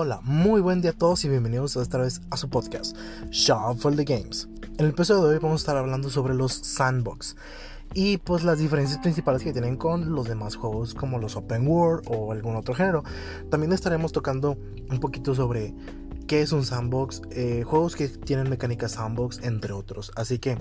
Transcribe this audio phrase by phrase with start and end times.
[0.00, 2.96] Hola, muy buen día a todos y bienvenidos otra vez a su podcast,
[3.32, 4.48] Shuffle the Games.
[4.62, 7.34] En el episodio de hoy vamos a estar hablando sobre los sandbox
[7.94, 12.04] y pues las diferencias principales que tienen con los demás juegos como los open world
[12.06, 13.02] o algún otro género.
[13.50, 14.56] También estaremos tocando
[14.88, 15.74] un poquito sobre
[16.28, 20.12] qué es un sandbox, eh, juegos que tienen mecánicas sandbox, entre otros.
[20.14, 20.58] Así que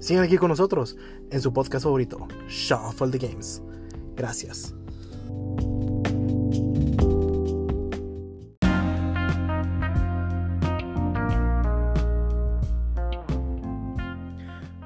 [0.00, 0.96] sigan aquí con nosotros
[1.30, 3.62] en su podcast favorito, Shuffle the Games.
[4.16, 4.74] Gracias.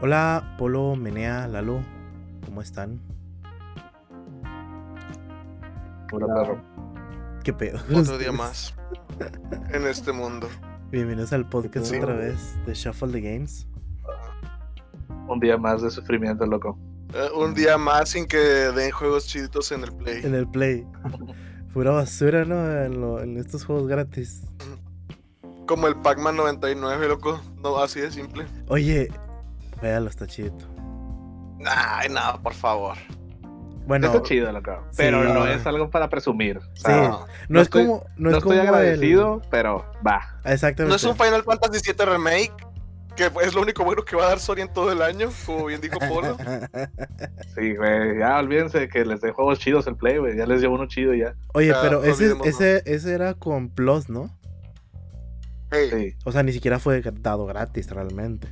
[0.06, 1.80] Hola, Polo, Menea, Lalo,
[2.44, 3.00] ¿cómo están?
[6.12, 6.60] Hola, perro.
[7.42, 7.78] ¿Qué pedo?
[7.90, 8.74] Otro día más
[9.72, 10.50] en este mundo.
[10.90, 11.96] Bienvenidos al podcast Sí.
[11.96, 13.66] otra vez de Shuffle the Games.
[15.26, 16.78] Un día más de sufrimiento, loco.
[17.14, 20.20] Eh, un día más sin que den juegos chiditos en el Play.
[20.22, 20.86] En el Play.
[21.72, 22.62] Pura basura, ¿no?
[22.82, 24.42] En, lo- en estos juegos gratis.
[25.66, 27.40] Como el Pac-Man 99, loco.
[27.62, 28.44] No, así de simple.
[28.68, 29.08] Oye,
[29.84, 30.56] véalo, está chido.
[31.66, 32.96] Ay, no, por favor.
[33.86, 34.82] Bueno, Está chido, loco.
[34.96, 35.32] Pero Sí.
[35.34, 36.56] no es algo para presumir.
[36.56, 36.82] O Sí.
[36.86, 38.04] sea, no, no es estoy- como.
[38.16, 40.40] No, no, es estoy como el- agradecido, pero va.
[40.44, 40.88] Exactamente.
[40.88, 42.52] No es un Final Fantasy VII Remake,
[43.14, 45.66] que es lo único bueno que va a dar Sony en todo el año, como
[45.66, 46.34] bien dijo Polo.
[47.54, 48.18] Sí, güey.
[48.18, 50.34] Ya olvídense que les dé juegos chidos el play, güey.
[50.36, 51.34] Ya les llevo uno chido ya.
[51.52, 54.30] Oye, Ya, pero ese, ese, ese era con Plus, ¿no?
[55.70, 56.14] Sí.
[56.24, 58.48] O sea, ni siquiera fue dado gratis realmente.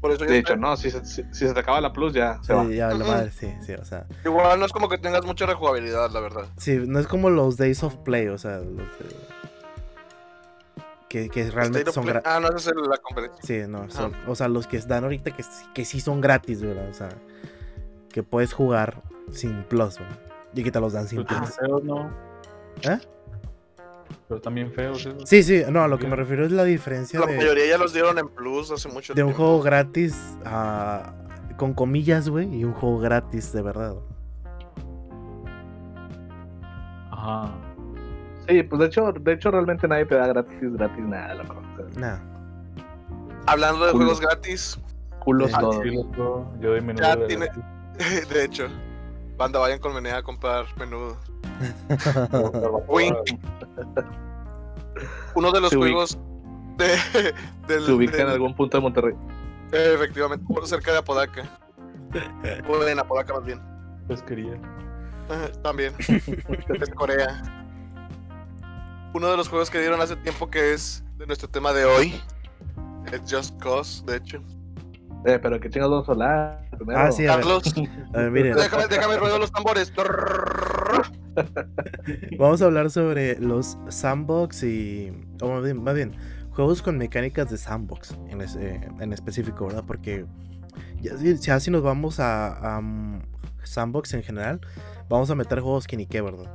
[0.00, 2.12] Por eso ya De hecho, no, si se, si, si se te acaba la plus,
[2.12, 2.64] ya se va.
[2.64, 4.06] Sí, ya, la madre, sí, sí, o sea.
[4.24, 6.46] Igual no es como que tengas mucha rejugabilidad, la verdad.
[6.56, 9.38] Sí, no es como los Days of Play, o sea, los de-
[11.08, 12.30] que, que realmente son gratis.
[12.30, 13.42] Ah, no, esa es la conferencia.
[13.42, 16.60] Sí, no, son, o sea, los que dan ahorita que, sí- que sí son gratis,
[16.62, 16.88] ¿verdad?
[16.90, 17.08] O sea,
[18.12, 19.02] que puedes jugar
[19.32, 20.18] sin plus, ¿verdad?
[20.54, 21.56] Y que te los dan sin Pero plus.
[22.82, 22.98] ¿Eh?
[24.28, 25.14] Pero también feos, ¿eh?
[25.24, 27.78] Sí, sí, no, a lo que me refiero es la diferencia La de, mayoría ya
[27.78, 29.42] los dieron en Plus hace mucho de un tiempo.
[29.44, 31.14] juego gratis a-
[31.56, 33.94] con comillas, güey, y un juego gratis de verdad.
[37.10, 37.50] Ajá.
[38.48, 41.34] Sí, pues de hecho, de hecho realmente nadie te da gratis, gratis nada,
[41.88, 42.18] sea, Nah.
[43.46, 44.04] Hablando de Culo.
[44.04, 44.78] juegos gratis,
[45.20, 45.82] culos Ah, todos.
[46.60, 47.02] Yo de.
[47.02, 47.64] Ya de tiene- gratis.
[48.30, 48.68] de hecho,
[49.38, 51.16] banda, vayan con Menea a comprar menudo.
[52.88, 53.16] Wink.
[55.34, 56.18] Uno de los Se juegos
[56.76, 57.34] de,
[57.66, 59.14] del, Se ubica en algún punto de Monterrey.
[59.72, 61.44] eh, efectivamente, por cerca de Apodaca.
[62.68, 63.60] O en Apodaca más bien.
[64.08, 64.54] Pesquería.
[65.28, 65.94] Ajá, También.
[65.98, 67.42] Es Corea.
[69.14, 72.20] Uno de los juegos que dieron hace tiempo que es de nuestro tema de hoy.
[73.12, 74.42] Es Just Cause, de hecho.
[75.24, 77.00] Eh, pero que chingados vamos a hablar primero.
[77.00, 77.74] Ah, sí, a ver, Carlos,
[78.14, 79.92] a ver, miren, déjame, déjame ruedo los tambores.
[82.38, 86.16] vamos a hablar sobre los sandbox y, o más bien, más bien,
[86.50, 89.84] juegos con mecánicas de sandbox en, es- eh, en específico, ¿verdad?
[89.86, 90.26] Porque
[91.00, 93.22] ya, si- ya si nos vamos a, a, mm,
[93.64, 94.60] sandbox en general,
[95.08, 96.50] vamos a meter juegos que ni qué, ¿verdad?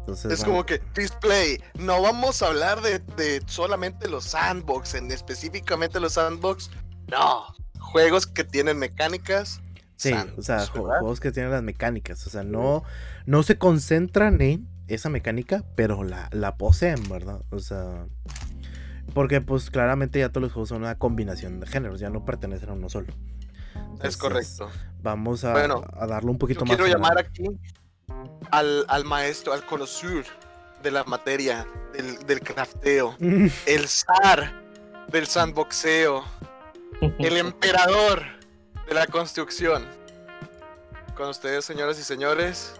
[0.00, 1.58] Entonces, Es vamos- como que display.
[1.78, 6.70] No vamos a hablar de, de solamente los sandbox, en específicamente los sandbox.
[7.10, 7.44] No.
[7.78, 9.60] Juegos que tienen mecánicas.
[9.96, 12.82] Sí, o sea, juegos que tienen las mecánicas, o sea, no,
[13.24, 17.40] no se concentran en esa mecánica, pero la, la poseen, ¿verdad?
[17.48, 18.06] O sea,
[19.14, 22.68] porque pues claramente ya todos los juegos son una combinación de géneros, ya no pertenecen
[22.68, 23.14] a uno solo.
[24.02, 24.68] Es correcto.
[25.02, 26.76] Vamos a, Bueno, a darle un poquito Yo más.
[26.76, 27.02] quiero general.
[27.02, 27.48] llamar aquí
[28.50, 30.24] al, al maestro, al conocedor
[30.82, 33.16] de la materia, del, del crafteo,
[33.66, 34.62] el zar
[35.10, 36.22] del sandboxeo,
[37.18, 38.22] el emperador
[38.88, 39.84] de la construcción.
[41.16, 42.78] Con ustedes, señoras y señores,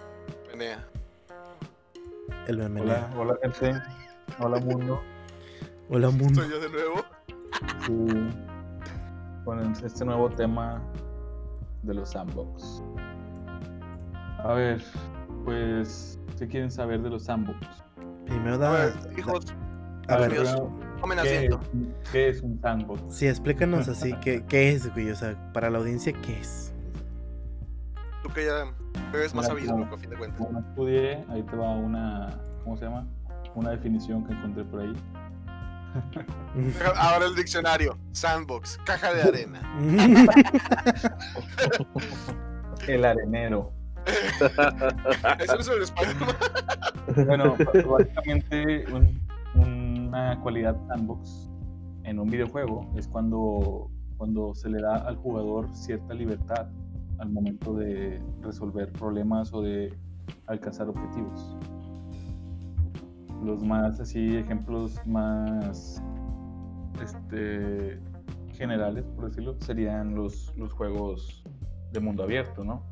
[0.50, 0.86] Menea.
[2.46, 3.82] El Hola, hola, gente.
[4.38, 5.00] Hola, mundo.
[5.88, 6.42] Hola, mundo.
[6.42, 7.04] Soy yo de nuevo.
[7.86, 8.36] Sí.
[9.44, 10.82] Con este nuevo tema
[11.82, 12.82] de los sandbox.
[14.38, 14.82] A ver,
[15.44, 17.58] pues, ¿qué quieren saber de los sandbox?
[18.26, 18.94] Primero A da.
[19.16, 19.46] hijos,
[20.08, 20.32] a ver,
[21.00, 21.60] tomen ¿qué, asiento.
[21.62, 23.02] es, qué es un sandbox?
[23.14, 25.10] sí, explícanos así, ¿qué, ¿qué es, güey?
[25.10, 26.72] O sea, para la audiencia, ¿qué es?
[28.22, 28.64] Tú que ya
[29.14, 30.38] eres más sabido, como- a fin de cuentas.
[30.38, 33.06] Como no estudié, ahí te va una, ¿cómo se llama?
[33.54, 34.92] Una definición que encontré por ahí.
[36.96, 37.96] Ahora el diccionario.
[38.12, 39.62] Sandbox, caja de arena.
[42.86, 43.72] El arenero.
[45.40, 46.14] Eso no es el español.
[47.26, 47.56] Bueno,
[47.88, 49.20] básicamente un-
[50.16, 51.50] una cualidad sandbox
[52.04, 56.68] en un videojuego es cuando, cuando se le da al jugador cierta libertad
[57.18, 59.92] al momento de resolver problemas o de
[60.46, 61.56] alcanzar objetivos.
[63.44, 66.02] los más así, ejemplos más
[67.02, 68.00] este,
[68.54, 71.44] generales, por decirlo, serían los, los juegos
[71.92, 72.82] de mundo abierto, ¿no?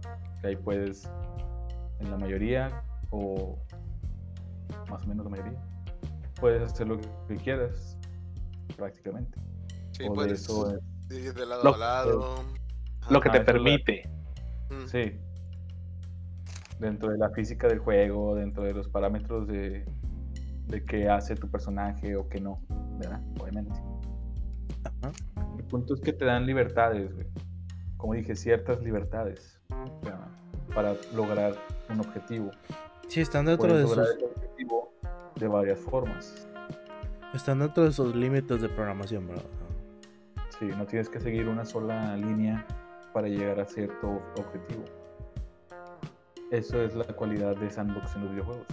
[0.43, 1.11] Que ahí puedes,
[2.01, 3.57] en la mayoría, o
[4.91, 5.74] más o menos la mayoría,
[6.41, 6.99] puedes hacer lo
[7.29, 7.97] que quieras,
[8.77, 9.39] prácticamente.
[9.93, 10.77] Sí, O de puedes eso
[11.11, 12.37] ir de lado Lo- a lado.
[13.11, 14.09] Lo que te permite.
[14.71, 14.87] Mm.
[14.87, 15.21] Sí.
[16.79, 19.85] Dentro de la física del juego, dentro de los parámetros de,
[20.67, 22.61] de qué hace tu personaje o qué no,
[22.99, 23.23] ¿verdad?
[23.41, 23.73] Obviamente.
[24.85, 25.13] Ajá.
[25.57, 27.27] El punto es que te dan libertades, güey.
[27.97, 29.61] Como dije, ciertas libertades
[30.03, 30.27] sea,
[30.75, 31.55] para lograr
[31.91, 32.51] un objetivo.
[33.09, 34.93] Sí, están dentro Puedes de lograr sus, ese objetivo
[35.37, 36.49] de varias formas.
[37.33, 39.45] están dentro de sus límites de programación, ¿verdad?
[40.59, 42.65] Sí, no tienes que seguir una sola línea
[43.13, 44.85] para llegar a cierto objetivo.
[46.51, 48.67] Eso es la cualidad de sandbox en los videojuegos.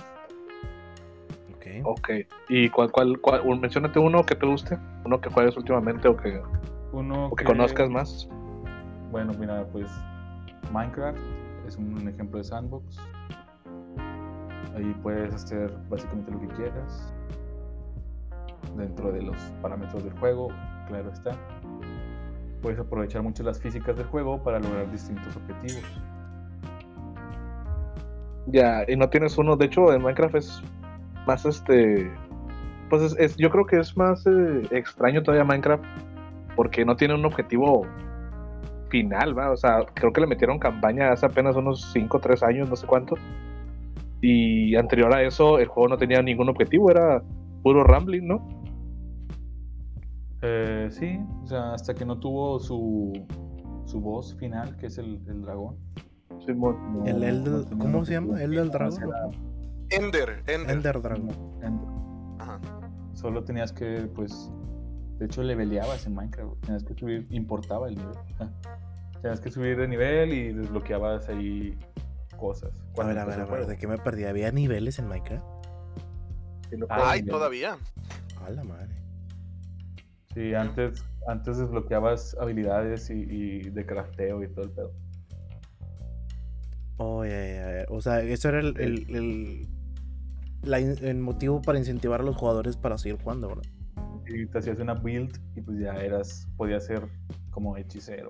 [1.55, 1.65] Ok.
[1.83, 2.09] Ok.
[2.49, 3.59] ¿Y cuál, cuál, cuál?
[3.59, 6.41] Menciónate uno que te guste, uno que juegues últimamente o que,
[6.91, 8.29] Uno o que conozcas más.
[9.11, 9.89] Bueno, mira, pues
[10.71, 11.17] Minecraft
[11.67, 12.97] es un ejemplo de sandbox.
[14.75, 17.13] Ahí puedes hacer básicamente lo que quieras.
[18.75, 20.49] Dentro de los parámetros del juego,
[20.87, 21.31] claro está.
[22.61, 25.83] Puedes aprovechar mucho las físicas del juego para lograr distintos objetivos.
[28.47, 29.55] Ya, y no tienes uno.
[29.55, 30.61] De hecho, en Minecraft es
[31.25, 32.11] más este.
[32.89, 35.83] Pues es, yo creo que es más eh, extraño todavía Minecraft
[36.55, 37.87] porque no tiene un objetivo
[38.89, 39.51] final, ¿va?
[39.51, 42.75] O sea, creo que le metieron campaña hace apenas unos 5 o 3 años, no
[42.75, 43.15] sé cuánto.
[44.21, 47.23] Y anterior a eso, el juego no tenía ningún objetivo, era
[47.63, 48.47] puro rambling, ¿no?
[50.43, 53.13] Eh, sí, o sea, hasta que no tuvo su,
[53.85, 55.77] su voz final, que es el, el dragón.
[56.47, 58.41] No- El, no ¿Cómo se llama?
[58.41, 58.99] ¿El del dragón?
[59.89, 60.71] Ender, Ender.
[60.71, 61.29] Ender Dragon.
[61.61, 61.87] Ender.
[62.39, 62.59] Ajá.
[63.13, 64.51] Solo tenías que, pues,
[65.19, 68.15] de hecho leveleabas en Minecraft, tenías que subir, importaba el nivel.
[69.21, 71.77] Tenías que subir de nivel y desbloqueabas ahí
[72.41, 72.71] cosas.
[72.97, 73.67] A ver, a ver, a ver.
[73.67, 74.25] ¿de qué me perdí?
[74.25, 75.45] ¿Había niveles en Minecraft?
[76.69, 77.77] Sí, Ay, todavía.
[78.43, 78.95] A la madre.
[80.33, 84.91] Sí, antes, antes desbloqueabas habilidades y, y de crafteo y todo el pedo.
[86.97, 87.85] Oh, ya, ya, ya.
[87.89, 89.67] O sea, eso era el, el, el-
[90.63, 93.63] la in- el motivo para incentivar a los jugadores para seguir jugando, ¿verdad?
[94.27, 97.07] Y te hacías una build y pues ya eras, podías ser
[97.49, 98.29] como hechicero.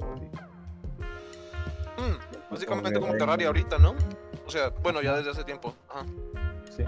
[2.02, 3.96] Mm, básicamente Como Terraria ahorita, ¿no?
[4.46, 5.76] O sea, bueno, ya desde hace tiempo.
[5.90, 6.06] Ajá.
[6.70, 6.84] Sí.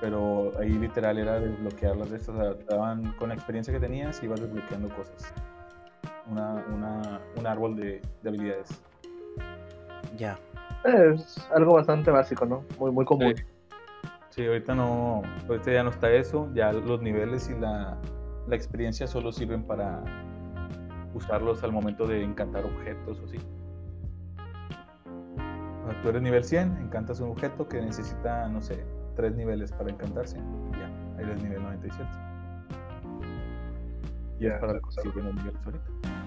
[0.00, 2.34] Pero ahí literal era desbloquear las de estas.
[2.34, 5.32] o sea, daban con la experiencia que tenías, ibas desbloqueando cosas.
[6.30, 8.80] Una, una, un árbol de, de habilidades.
[10.16, 10.38] Ya.
[10.84, 12.64] Es algo bastante básico, ¿no?
[12.78, 13.34] Muy, muy común.
[13.36, 13.42] Sí.
[14.30, 17.98] Sí, ahorita no, ahorita ya no está eso, ya los niveles y la,
[18.46, 20.00] la experiencia solo sirven para
[21.12, 23.38] usarlos al momento de encantar objetos o así.
[26.02, 28.84] Tú eres nivel 100, encantas un objeto que necesita, no sé,
[29.16, 30.38] tres niveles para encantarse.
[30.38, 30.90] y Ya,
[31.22, 32.08] eres nivel 97.
[34.38, 35.84] Y es para conseguir los niveles ahorita.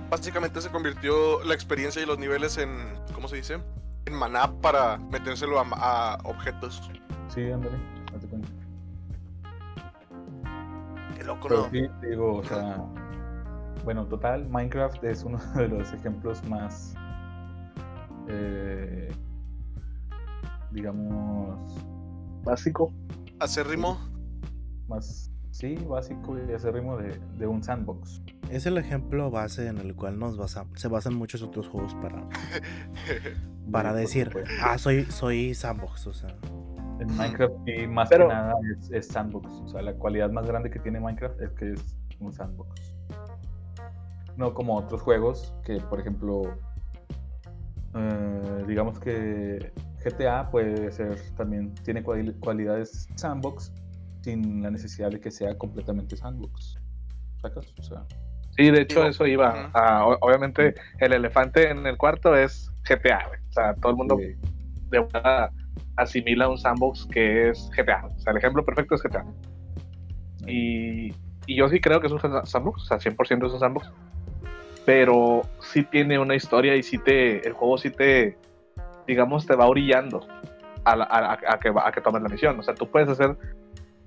[0.10, 2.70] Básicamente se convirtió la experiencia y los niveles en,
[3.14, 3.60] ¿cómo se dice?
[4.06, 6.92] En maná para metérselo a, a objetos.
[7.30, 7.78] Sí, ándale,
[8.12, 8.50] date cuenta.
[11.16, 11.70] Qué loco, Pero ¿no?
[11.70, 12.78] sí, digo, o sea,
[13.86, 16.94] bueno, total, Minecraft es uno de los ejemplos más,
[18.28, 19.10] eh,
[20.72, 21.60] digamos,
[22.44, 22.92] Básico.
[23.40, 23.98] Hacer ritmo.
[24.88, 28.22] más, sí, básico y acérrimo de, de un sandbox.
[28.50, 32.28] Es el ejemplo base en el cual nos basa, se basan muchos otros juegos para,
[33.72, 36.36] para decir, ah, soy, soy sandbox, o sea.
[37.00, 39.48] En Minecraft y más Pero- que nada es, es sandbox.
[39.64, 42.94] O sea, la cualidad más grande que tiene Minecraft es que es un sandbox.
[44.38, 46.42] No como otros juegos que, por ejemplo,
[47.96, 53.72] eh, digamos que GTA puede ser también, tiene cuali- cualidades sandbox
[54.22, 56.78] sin la necesidad de que sea completamente sandbox.
[57.42, 57.74] ¿Sacas?
[57.80, 58.06] O sea,
[58.58, 59.68] Sí, de hecho, Digo, eso iba.
[59.68, 59.78] ujú.
[59.78, 63.20] a- o- obviamente, el elefante en el cuarto es GTA.
[63.28, 64.38] O sea, todo el mundo eh,
[64.90, 65.52] de verdad
[65.96, 68.06] asimila un sandbox que es GTA.
[68.06, 69.26] O sea, el ejemplo perfecto es GTA.
[70.48, 71.10] Y,
[71.46, 73.90] y yo sí creo que es un sandbox, o sea, 100% es un sandbox.
[74.84, 78.38] Pero sí tiene una historia y sí te, el juego sí te,
[79.08, 80.26] digamos, te va orillando
[80.84, 82.60] a, la- a- a- que, a que tomes la misión.
[82.60, 83.36] O sea, tú puedes hacer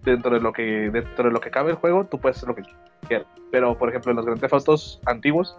[0.02, 2.54] dentro de lo que dentro de lo que cabe el juego, tú puedes hacer lo
[2.54, 2.62] que
[3.08, 3.26] quieras.
[3.50, 5.56] Pero, por ejemplo, en los grandes fotos antiguos,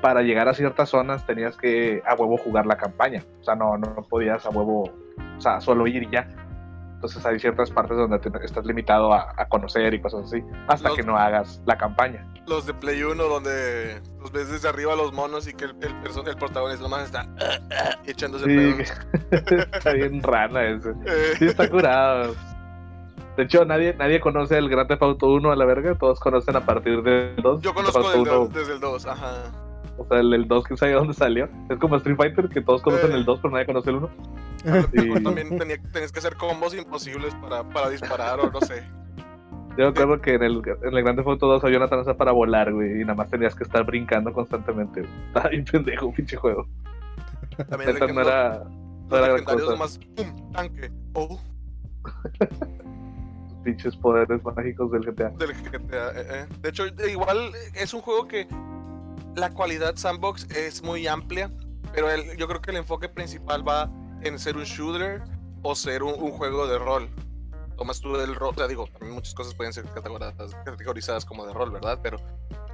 [0.00, 3.24] para llegar a ciertas zonas tenías que a huevo jugar la campaña.
[3.40, 4.84] O sea, no, no podías a huevo,
[5.36, 6.28] o sea, solo ir y ya.
[7.02, 10.86] Entonces hay ciertas partes donde te- estás limitado a, a conocer y cosas así, hasta
[10.90, 12.24] Los- que no hagas la campaña.
[12.46, 16.00] Los de Play 1 donde los ves desde arriba los monos y que el, el,
[16.00, 17.26] perso- el protagonista nomás está
[18.06, 18.84] echándose Sí,
[19.32, 19.66] pedos.
[19.72, 20.90] está bien rana ese.
[21.06, 22.36] Eh, Sí, está curado.
[23.36, 26.54] De hecho, nadie, nadie conoce el Grand Theft Auto 1 a la verga, todos conocen
[26.54, 27.62] a partir del 2.
[27.62, 29.42] yo conozco Auto desde, 1, desde el 2, ajá.
[29.98, 31.48] O sea, el, el 2, quién sabe dónde salió.
[31.68, 33.16] Es como Street Fighter, que todos conocen Eh.
[33.16, 34.10] el 2, pero nadie conoce el 1.
[34.64, 38.84] Pero Y- también tenía, tenías que hacer combos imposibles para, para disparar o no sé.
[39.78, 42.30] Yo recuerdo que en el, en el Grand Theft Auto 2 había una tranza para
[42.32, 45.00] volar, güey, y nada más tenías que estar brincando constantemente.
[45.00, 45.12] güey.
[45.28, 46.66] Estaba bien pendejo, un pinche juego.
[47.68, 48.64] También el Neta, no era,
[49.08, 49.70] no era gran cosa.
[49.70, 50.90] nomás, pum, tanque.
[51.14, 51.40] Oh,
[53.64, 55.30] Pinches poderes mágicos del GTA.
[55.30, 56.08] del GTA.
[56.10, 56.46] eh, eh.
[56.60, 58.46] De hecho, igual es un juego que
[59.36, 61.50] la cualidad sandbox es muy amplia,
[61.92, 63.90] pero yo creo que el enfoque principal va
[64.22, 65.22] en ser un shooter
[65.62, 67.08] o ser un, juego de rol.
[67.76, 71.52] Tomas tú el rol, o sea, digo, muchas cosas pueden ser categorizadas, categorizadas como de
[71.52, 71.98] rol, ¿verdad?
[72.02, 72.18] Pero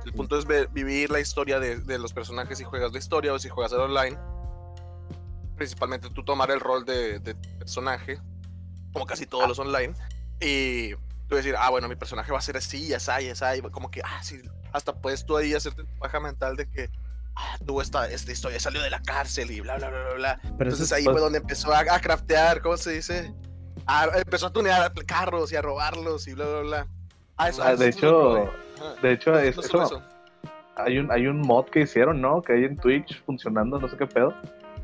[0.04, 3.48] el punto es vivir la historia de, los personajes si juegas la historia o si
[3.48, 4.18] juegas el online.
[5.56, 8.20] Principalmente tú tomar el rol de, de personaje,
[8.92, 9.94] como casi todos los online,
[10.40, 10.94] y
[11.28, 14.22] tú decir, ah, bueno, mi personaje va a ser así, está, y como que, ah,
[14.22, 14.40] sí,
[14.72, 16.90] hasta puedes tú ahí hacerte tu paja mental de que,
[17.37, 20.40] ah, tuvo esta, esta historia, salió de la cárcel y bla, bla, bla, bla, bla.
[20.42, 23.32] Pero Entonces es- ahí pues- fue donde empezó a, a craftear, ¿cómo se dice?
[23.87, 26.87] A- empezó a tunear carros y a robarlos y bla, bla, bla.
[27.37, 28.50] Ah, eso, Ah, eso de hecho,
[29.02, 30.02] de hecho, No- es, no eso-
[30.76, 32.42] hay un, hay un mod que hicieron, ¿no?
[32.42, 34.34] Que hay en Twitch funcionando, no sé qué pedo.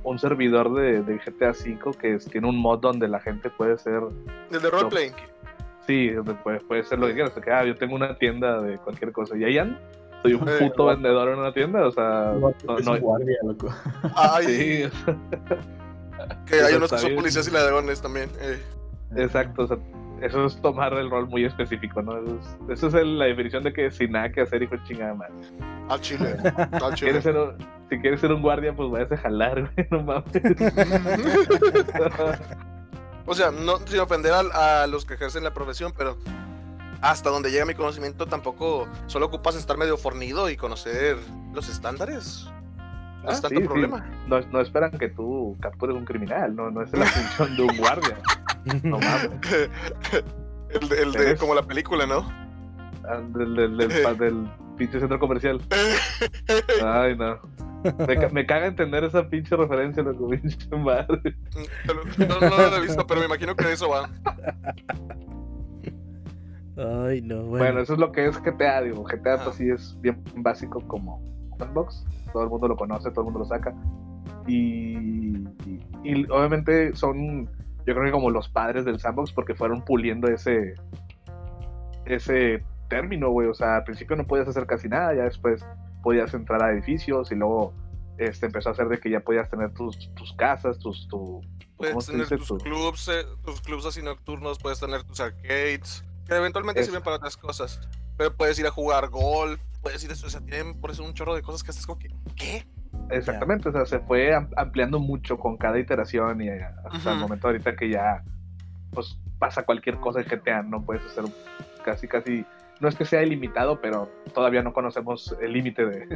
[0.02, 3.78] Un servidor de, de GTA V que es- tiene un mod donde la gente puede
[3.78, 4.02] ser.
[4.50, 5.12] El de roleplay.
[5.86, 7.32] Sí, donde puede, puede ser lo que quieras.
[7.32, 9.36] Que, ah, yo tengo una tienda de cualquier cosa.
[9.36, 9.78] Y ahí ando.
[10.22, 11.86] Soy un Eh, puto vendedor en una tienda.
[11.86, 13.68] O sea, no, no- guardia, loco.
[14.16, 14.84] Hay, sí,
[16.46, 18.30] que hay unos que son policías y ladrones también.
[18.40, 18.58] eh.
[19.16, 19.64] exacto.
[19.64, 19.76] O sea,
[20.22, 22.16] eso es tomar el rol muy específico, ¿no?
[22.16, 24.84] Eso es, eso es el- la definición de que sin nada que hacer, hijo de
[24.84, 25.34] chingada madre.
[25.90, 26.36] Al chile.
[26.72, 27.10] Al chile.
[27.10, 27.58] ¿Quieres ser un-
[27.90, 29.88] si quieres ser un guardia, pues vayas a jalar, güey.
[29.90, 30.32] No mames.
[33.26, 36.18] O sea, no sin ofender a, a los que ejercen la profesión, pero
[37.00, 41.16] hasta donde llega mi conocimiento tampoco solo ocupas estar medio fornido y conocer
[41.52, 42.46] los estándares.
[43.22, 43.68] No Ah, es tanto sí, sí.
[43.68, 44.04] problema.
[44.26, 47.76] No, no esperan que tú captures un criminal, no, no es la función de un
[47.78, 48.18] guardia.
[48.82, 49.30] No mames.
[50.70, 52.26] el de, el de- Eres- como la película, ¿no?
[53.06, 55.60] Ah, Del, del, del, pa- del pinche centro comercial.
[56.82, 57.38] Ay, no.
[58.06, 61.36] Me, ca- me caga entender esa pinche referencia, loco, pinche madre.
[62.18, 64.08] No, no lo he visto, pero me imagino que de eso va.
[66.76, 67.64] Ay, no, bueno.
[67.64, 69.04] Bueno, eso es lo que es GTA, digo.
[69.04, 69.40] GTA Ah.
[69.44, 71.22] pues sí es bien básico como
[71.58, 72.04] sandbox.
[72.32, 73.72] Todo el mundo lo conoce, todo el mundo lo saca.
[74.46, 75.36] Y,
[75.66, 77.46] y, y obviamente son,
[77.86, 80.74] yo creo que como los padres del sandbox porque fueron puliendo ese
[82.06, 83.46] ese término, güey.
[83.48, 85.64] O sea, al principio no podías hacer casi nada, ya después
[86.04, 87.72] podías entrar a edificios y luego
[88.18, 91.08] este, empezó a hacer de que ya podías tener tus, tus casas, tus...
[91.08, 91.42] Tu, ¿cómo
[91.76, 96.36] Puedes tener tus Tu- clubs, eh, tus clubs así nocturnos, puedes tener tus arcades, que
[96.36, 97.80] eventualmente sirven para otras cosas.
[98.16, 101.02] Pero puedes ir a jugar golf, puedes ir a eso, o sea, tienen por eso
[101.02, 102.64] un chorro de cosas que estás como que, ¿qué?
[103.10, 107.18] Exactamente, o sea, se fue am- ampliando mucho con cada iteración y eh, hasta el
[107.18, 108.22] momento ahorita que ya
[108.92, 111.24] pues pasa cualquier cosa en GTA, no puedes hacer
[111.84, 112.46] casi casi
[112.80, 116.06] no es que sea ilimitado, pero todavía no conocemos el límite de,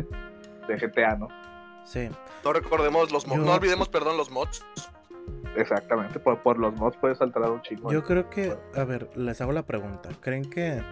[0.69, 1.29] de GTA, ¿no?
[1.85, 2.09] Sí.
[2.45, 4.65] No recordemos los mods, Yo- no olvidemos, perdón, los mods.
[5.57, 7.91] Exactamente, por, por los mods puedes alterar un chingo.
[7.93, 10.11] Yo creo que, a ver, les hago la pregunta.
[10.21, 10.83] ¿Creen que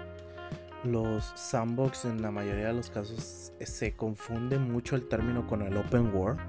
[0.85, 5.77] los sandbox en la mayoría de los casos se confunde mucho el término con el
[5.77, 6.41] open world?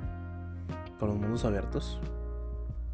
[1.00, 2.00] Con los mundos abiertos.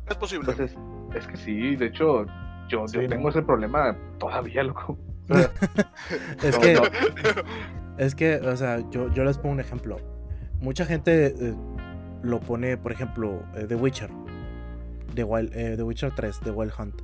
[0.09, 0.51] Es posible.
[0.51, 0.77] Entonces,
[1.15, 2.25] es que sí, de hecho,
[2.67, 3.07] yo, Sí, yo ¿no?
[3.09, 4.97] tengo ese problema todavía, loco.
[6.43, 6.81] Es que,
[7.97, 9.97] es que, o sea, yo, yo les pongo un ejemplo.
[10.61, 11.53] Mucha gente eh,
[12.21, 14.09] lo pone, por ejemplo, eh, The Witcher.
[15.15, 16.95] The, Wild, eh, The Witcher 3, The Wild Hunt.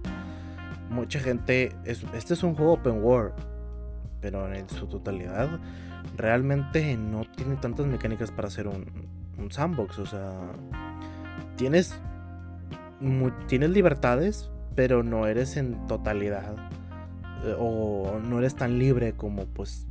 [0.89, 3.33] Mucha gente, es- este es un juego open world,
[4.21, 5.47] pero en su totalidad
[6.17, 8.85] realmente no tiene tantas mecánicas para hacer un,
[9.37, 9.99] un sandbox.
[9.99, 10.31] O sea,
[11.55, 11.99] tienes,
[12.99, 16.55] mu- tienes libertades, pero no eres en totalidad.
[17.45, 19.87] Eh, O no eres tan libre como pues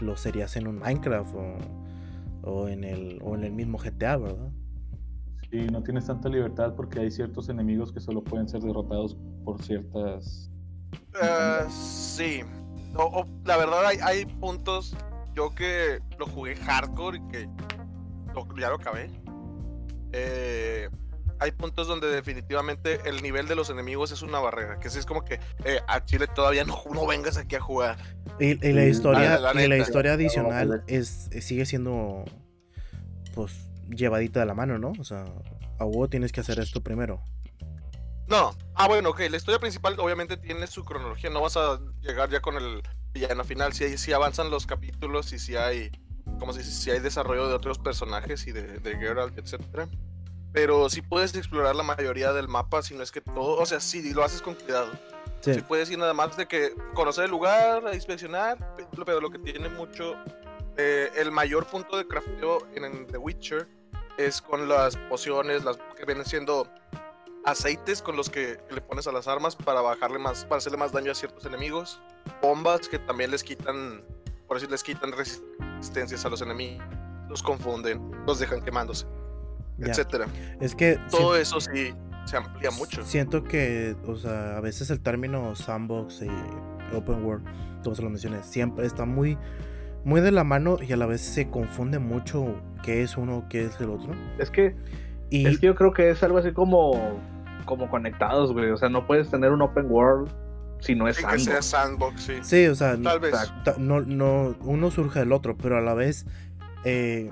[0.00, 4.50] lo serías en un Minecraft o, o en el, o en el mismo GTA, ¿verdad?
[5.50, 9.62] Sí, no tienes tanta libertad porque hay ciertos enemigos que solo pueden ser derrotados por
[9.62, 10.50] ciertas.
[11.22, 12.40] Eh, sí.
[12.96, 14.96] O- o, la verdad, hay, hay puntos.
[15.34, 17.48] Yo que lo jugué hardcore y que
[18.34, 19.10] lo- ya lo acabé.
[20.12, 20.88] eh,
[21.44, 24.78] hay puntos donde definitivamente el nivel de los enemigos es una barrera.
[24.80, 27.96] Que sí es como que eh, a Chile todavía no, no vengas aquí a jugar.
[28.40, 29.86] Y, y la historia, la- la y la neta.
[29.88, 30.82] historia adicional vale.
[30.88, 32.24] es, sigue siendo
[33.34, 33.52] pues
[33.88, 34.92] llevadita de la mano, ¿no?
[34.98, 35.24] O sea,
[35.78, 37.20] a huevo tienes que hacer esto primero.
[38.26, 38.54] No.
[38.74, 39.20] Ah, bueno, ok.
[39.30, 41.30] La historia principal obviamente tiene su cronología.
[41.30, 42.82] No vas a llegar ya con el
[43.12, 43.72] villano final.
[43.74, 45.90] Si hay, sí avanzan los capítulos y si hay.
[46.38, 49.88] Como si, si hay desarrollo de otros personajes y de, de Geralt, etcétera.
[50.54, 53.58] Pero sí puedes explorar la mayoría del mapa, si no es que todo.
[53.60, 54.90] O sea, sí, lo haces con cuidado.
[55.40, 55.52] Sí.
[55.54, 59.38] Sí puedes ir nada más de que conocer el lugar, inspeccionar, pe- pero lo que
[59.40, 60.14] tiene mucho,
[60.78, 63.68] eh, el mayor punto de crafteo en, en The Witcher
[64.16, 66.66] es con las pociones, las que vienen siendo
[67.44, 70.92] aceites con los que le pones a las armas para bajarle más, para hacerle más
[70.92, 72.00] daño a ciertos enemigos,
[72.40, 74.02] bombas que también les quitan,
[74.46, 76.86] por decir, les quitan resistencias a los enemigos,
[77.28, 79.04] los confunden, los dejan quemándose,
[79.78, 79.86] Ya.
[79.88, 80.26] etcétera.
[80.60, 83.02] Es que Todo si- eso sí se amplía mucho.
[83.04, 87.44] siento que, o sea, a veces el término sandbox y open world,
[87.82, 89.36] como se lo mencioné, siempre está muy,
[90.04, 93.64] muy de la mano y a la vez se confunde mucho qué es uno, qué
[93.64, 94.12] es el otro.
[94.38, 94.76] Es que,
[95.30, 97.18] Y es que yo creo que es algo así como,
[97.64, 98.70] como conectados, güey.
[98.70, 100.30] O sea, no puedes tener un open world
[100.80, 102.20] si no es Sí, que sea sandbox.
[102.20, 102.34] sandbox, sí.
[102.42, 103.32] sí, o sea, Tal vez.
[103.64, 106.26] ta- no, no, uno surge del otro, pero a la vez
[106.84, 107.30] eh,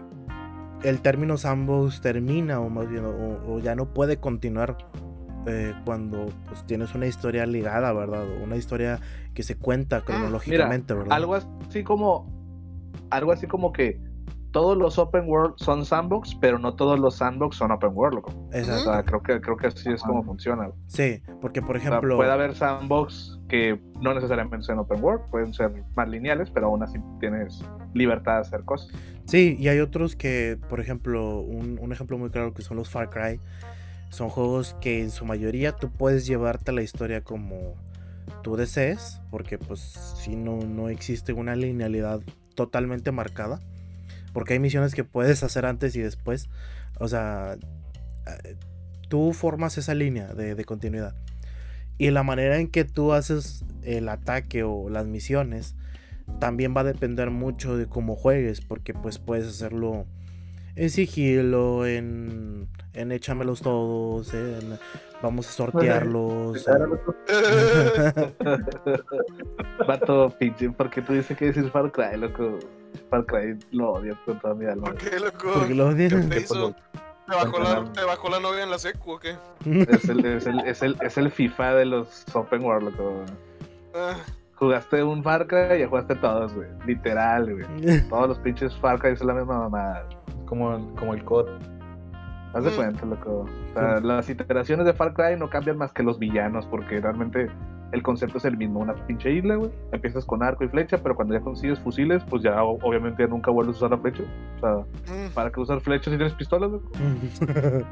[0.82, 4.76] el término sandbox termina o más bien, o, o ya no puede continuar
[5.46, 8.24] eh, cuando pues, tienes una historia ligada, ¿verdad?
[8.24, 9.00] O una historia
[9.34, 11.12] que se cuenta cronológicamente, ¿verdad?
[11.12, 12.26] Algo así como,
[13.10, 14.00] algo así como que
[14.52, 18.30] todos los open world son sandbox, pero no todos los sandbox son open world, loco.
[18.30, 18.84] O Exacto.
[18.92, 20.70] sea, creo que, creo que así es como funciona.
[20.86, 25.22] Sí, porque por O sea, ejemplo, puede haber sandbox que no necesariamente sean open world,
[25.30, 28.88] pueden ser más lineales, pero aún así tienes libertad de hacer cosas.
[29.26, 32.88] sí, y hay otros que, por ejemplo, un, un ejemplo muy claro que son los
[32.90, 33.40] Far Cry,
[34.10, 37.74] son juegos que en su mayoría tú puedes llevarte la historia como
[38.42, 42.20] tú desees, porque pues si no, no existe una linealidad
[42.54, 43.60] totalmente marcada,
[44.32, 46.48] porque hay misiones que puedes hacer antes y después,
[46.98, 47.56] o sea,
[48.44, 48.56] eh,
[49.08, 51.14] tú formas esa línea de, continuidad.
[51.98, 55.74] Y la manera en que tú haces el ataque o las misiones
[56.40, 60.06] también va a depender mucho de cómo juegues, porque pues puedes hacerlo
[60.76, 64.78] en sigilo, en, en échamelos todos, en
[65.22, 66.66] vamos a sortearlos.
[69.86, 72.58] Vato, pinche, porque tú dices que decir Far Cry, loco.
[73.10, 74.84] Far Cry lo odio con toda mi alma.
[74.84, 75.50] ¿Por qué, loco?
[75.54, 76.28] porque lo ¿Qué odian.
[76.28, 76.74] te hizo?
[77.26, 77.92] ¿Te bajó, la.
[77.92, 79.36] ¿Te bajó la novia en la secu o qué?
[79.88, 83.24] Es el, es, el, es, el, es el FIFA de los open world, loco.
[83.94, 84.16] Ah,
[84.56, 86.68] Jugaste un Far Cry y ya jugaste todos, güey.
[86.86, 88.08] Literal, güey.
[88.08, 90.06] Todos los pinches Far Cry son la misma mamada.
[90.46, 91.48] Como, como el COD.
[92.54, 92.74] Haz de Mm.
[92.76, 93.46] cuenta, loco.
[93.46, 97.48] O sea, las iteraciones de Far Cry no cambian más que los villanos, porque realmente
[97.92, 98.80] el concepto es el mismo.
[98.80, 99.70] Una pinche isla, güey.
[99.92, 103.50] Empiezas con arco y flecha, pero cuando ya consigues fusiles, pues ya obviamente ya nunca
[103.50, 104.22] vuelves a usar la flecha.
[104.56, 104.74] O sea,
[105.14, 105.34] mm.
[105.34, 106.90] ¿para qué usar flechas si tienes pistolas, loco?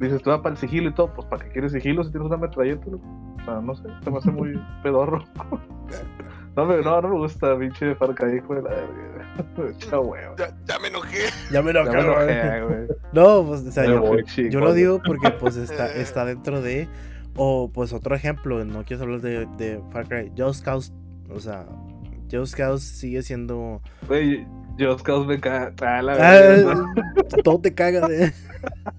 [0.00, 2.26] Dices, tú vas para el sigilo y todo, pues ¿para qué quieres sigilo si tienes
[2.26, 3.04] una metralleta, loco?
[3.40, 5.22] O sea, no sé, se me hace muy pedorro.
[6.56, 9.76] No me, no, no me gusta, pinche Far Cry, hijo de la verga.
[9.78, 10.12] Chao.
[10.36, 11.18] Ya, ya me enojé.
[11.52, 12.88] ya me lo Ya me enojé, güey.
[13.12, 14.48] No, pues, o sea, Me yo, voy, chico.
[14.50, 16.88] yo lo digo porque pues está, está dentro de.
[17.36, 20.32] O pues otro ejemplo, no quieres hablar de, de Far Cry.
[20.36, 20.92] Just Cause,
[21.30, 21.64] o sea,
[22.30, 23.80] Just Cause sigue siendo.
[24.08, 24.44] Güey,
[24.78, 25.72] Just Cause me caga.
[25.80, 26.84] Ah, la Ah,
[27.44, 28.32] todo te caga de.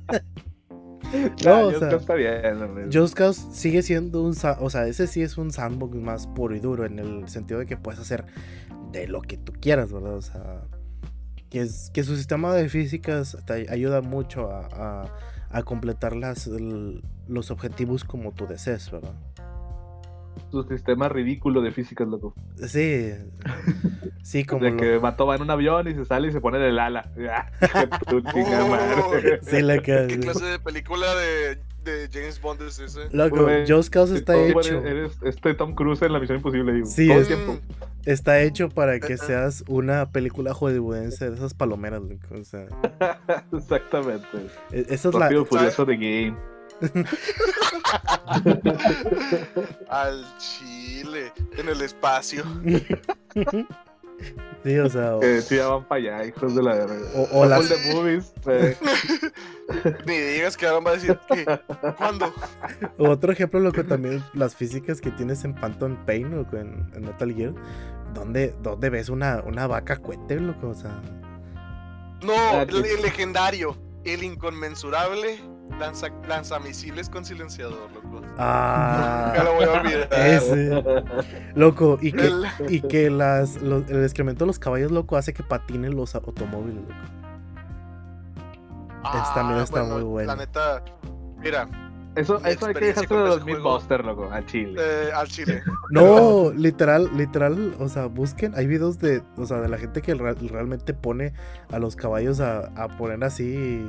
[1.46, 2.90] Ah, No, o sea, Cause está bien.
[2.94, 4.36] Just Cause sigue siendo un.
[4.60, 7.66] O sea, ese sí es un sandbox más puro y duro en el sentido de
[7.66, 8.26] que puedes hacer
[8.92, 10.16] de lo que tú quieras, ¿verdad?
[10.16, 10.62] O sea,
[11.50, 15.16] que, es, que su sistema de físicas te ayuda mucho a, a-
[15.50, 19.14] a completar las, el- los objetivos como tú desees, ¿verdad?
[20.52, 22.34] Su sistema ridículo de físicas, loco.
[22.68, 23.12] Sí,
[24.22, 26.42] sí, como de lo- que Mato va en un avión y se sale y se
[26.42, 27.10] pone el ala.
[27.24, 27.50] Ah,
[28.70, 29.40] madre.
[29.44, 33.02] Sí, la que- ¿Qué clase de película de, de James Bond es ese?
[33.12, 34.80] Loco, Just Cause está Todo, hecho.
[34.80, 36.74] Eres, eres este Tom Cruise en la misión imposible.
[36.74, 37.60] digo, Sí, todo el es- tiempo.
[38.04, 42.66] Está hecho para que seas una película hollywoodense de esas palomeras, loco, o sea,
[43.54, 44.26] Exactamente.
[44.72, 46.36] e- esa es la, Rápido furioso de game.
[49.90, 52.44] Al chile, en el espacio.
[54.64, 56.96] sí, o sea, o, sí, ya van para allá, hijos de la verga.
[57.16, 58.34] o- o las, de movies.
[58.48, 58.78] eh,
[60.06, 61.46] Ni digas que ahora va a decir que.
[61.98, 62.34] ¿Cuándo?
[62.98, 67.06] Otro ejemplo, lo que también las físicas que tienes en Phantom Pain, loco, en, en
[67.06, 67.54] Metal Gear,
[68.14, 70.70] ¿dónde, dónde ves una, una vaca cohete, loco?
[70.70, 71.02] O sea,
[72.24, 75.40] No, Ah, el legendario, el inconmensurable
[75.80, 78.22] Lanza, lanzamisiles con silenciador, loco.
[78.38, 80.08] Ah, Ya lo voy a olvidar.
[80.14, 80.84] ese.
[81.56, 85.34] Loco, y que, El- y que las, los- el excremento de los caballos, loco, hace
[85.34, 86.94] que patinen los automóviles, loco.
[89.04, 90.28] Ah, también está muy bueno.
[90.28, 90.84] La neta,
[91.40, 91.68] mira,
[92.16, 94.80] Eso, eso hay que dejárselo de los Mythbusters, loco, a Chile.
[94.80, 95.64] eh, al chile.
[95.92, 100.14] No, literal, literal, o sea, busquen, hay videos de, o sea, de la gente que
[100.14, 101.34] re- realmente pone
[101.72, 103.86] a los caballos a, a poner así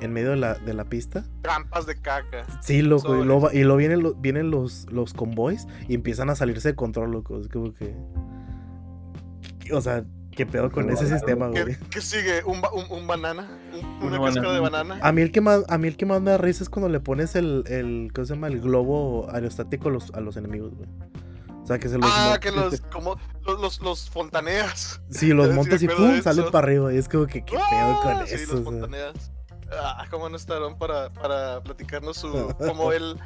[0.00, 1.24] en medio de la, de la pista.
[1.42, 2.44] Trampas de caca.
[2.60, 6.34] Sí, loco, y luego, y luego vienen, los, vienen los, los convoys y empiezan a
[6.36, 7.94] salirse de control, loco, es como que...
[9.72, 11.64] O sea, ¿qué pedo con ese sistema, güey?
[11.64, 12.44] ¿Qué, qué sigue?
[12.44, 13.48] ¿Un, ba- un, un banana?
[13.72, 14.98] ¿Un- Una ¿Una cáscara de banana.
[15.02, 16.88] A mí el que más, a mí el que más me da risa es cuando
[16.88, 18.46] le pones el, el ¿cómo se llama?
[18.48, 20.88] El globo aerostático a los, a los enemigos, güey.
[21.62, 22.08] O sea, que se los...
[22.14, 25.00] Ah, que los, como, los, los, los fontaneas.
[25.10, 26.20] Sí, los montas y ¡pum!
[26.22, 26.92] salen para arriba.
[26.94, 28.52] Y es como que, ¿qué pedo con Ah, sí, eso?
[28.52, 28.64] los o sea?
[28.80, 29.32] fontaneas.
[29.72, 32.54] Ah, cómo no estarán para, para platicarnos su...
[32.58, 33.18] Como él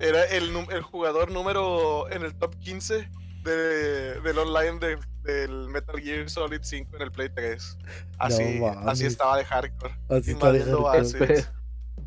[0.00, 3.10] era el, el jugador número en el top 15
[3.42, 7.78] de, del online de, del Metal Gear Solid 5 en el Play 3.
[8.18, 8.86] Así, mames.
[8.86, 9.94] así estaba de hardcore.
[10.08, 11.44] Así está de invadiendo hardcore.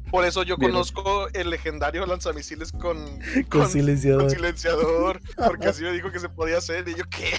[0.10, 0.71] Por eso yo Bien.
[0.71, 2.97] conozco el legendario lanzamisiles con,
[3.49, 4.21] Con con silenciador.
[4.23, 7.32] con silenciador, porque así me dijo que se podía hacer y yo qué.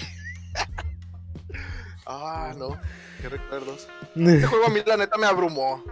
[2.07, 2.79] ah, no,
[3.21, 3.87] qué recuerdos.
[4.15, 5.83] Este juego a mí la neta me abrumó.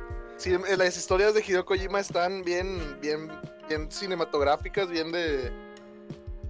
[0.41, 3.29] Sí, las historias de Hideo Kojima están bien, bien,
[3.69, 5.51] bien cinematográficas, bien de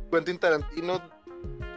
[0.10, 1.02] Quentin Tarantino,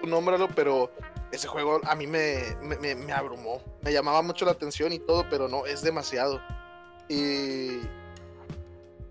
[0.01, 0.93] tú nómbralo, pero
[1.33, 3.61] ese juego a mí me, me, me- abrumó.
[3.83, 6.41] Me llamaba mucho la atención y todo, pero no, es demasiado.
[7.09, 7.81] Y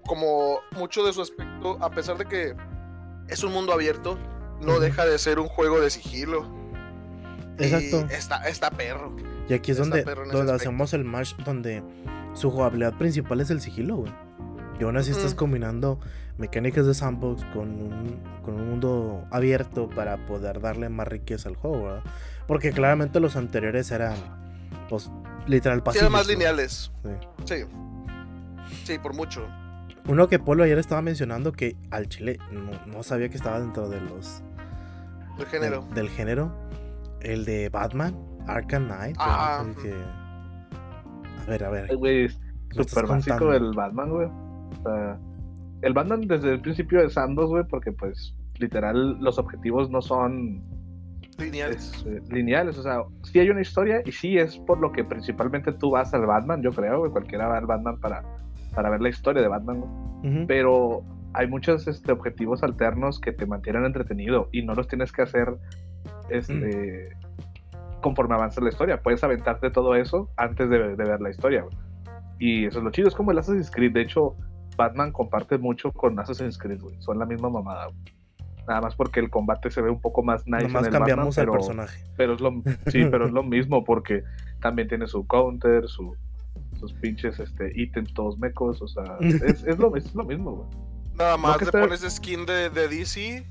[0.08, 2.56] como mucho de su aspecto, a pesar de que
[3.28, 4.18] es un mundo abierto,
[4.62, 6.48] no deja de ser un juego de sigilo.
[7.58, 8.06] Exacto.
[8.10, 9.14] Y está, está perro.
[9.50, 10.54] Y aquí es donde, donde aspecto.
[10.54, 11.84] hacemos el match donde
[12.34, 14.12] su jugabilidad principal es el sigilo, güey.
[14.80, 16.00] Y aún así estás combinando
[16.38, 21.56] mecánicas de sandbox con un, con un mundo abierto para poder darle más riqueza al
[21.56, 22.04] juego, ¿verdad?
[22.48, 24.16] Porque claramente los anteriores eran,
[24.90, 25.12] pues,
[25.46, 26.02] literal Sí, pasivos.
[26.02, 26.32] eran más ¿no?
[26.34, 26.92] lineales.
[27.04, 27.10] Sí.
[27.46, 27.56] Sí.
[28.84, 29.46] Sí, por mucho.
[30.08, 33.88] Uno que Polo ayer estaba mencionando que al chile no, no sabía que estaba dentro
[33.88, 34.42] de los
[35.40, 35.82] El género.
[35.86, 36.52] del, del género.
[37.22, 38.18] El de Batman,
[38.48, 39.16] Arkham Knight.
[39.20, 39.64] Ah,
[41.46, 41.96] A ver, a ver.
[41.98, 43.68] Güey, es ¿qué me estás súper básico contando?
[43.68, 44.28] el Batman, güey.
[44.28, 45.20] O sea,
[45.82, 50.64] el Batman desde el principio de Sandos, güey, porque pues literal los objetivos no son
[51.38, 51.94] Lineales.
[52.06, 52.78] este, lineales.
[52.78, 56.14] O sea, sí hay una historia y sí es por lo que principalmente tú vas
[56.14, 57.12] al Batman, yo creo, güey.
[57.12, 58.24] Cualquiera va al Batman para,
[58.74, 60.46] para ver la historia de Batman, güey.
[60.48, 61.04] Pero
[61.34, 65.58] hay muchos este, objetivos alternos que te mantienen entretenido y no los tienes que hacer
[66.30, 67.10] este,
[68.04, 69.02] conforme avanza la historia.
[69.02, 71.66] Puedes aventarte todo eso antes de, de ver la historia.
[72.38, 73.08] Y eso es lo chido.
[73.08, 73.94] Es como el Assassin's Creed.
[73.94, 74.36] De hecho,
[74.78, 76.82] Batman comparte mucho con Assassin's Creed.
[76.82, 76.96] güey.
[77.02, 77.88] Son la misma mamada.
[77.88, 77.98] güey.
[78.68, 80.64] Nada más porque el combate se ve un poco más nice.
[80.68, 82.04] Nomás en el cambiamos Batman, al pero, personaje.
[82.16, 82.52] pero es lo,
[82.88, 84.24] sí, pero es lo mismo porque
[84.62, 86.16] también tiene su counter, su,
[86.80, 88.82] sus pinches este, ítems todos mecos.
[88.82, 90.52] O sea, es, es lo, es lo mismo.
[90.56, 90.70] güey.
[91.18, 93.46] Nada más que le está- pones skin de, de DC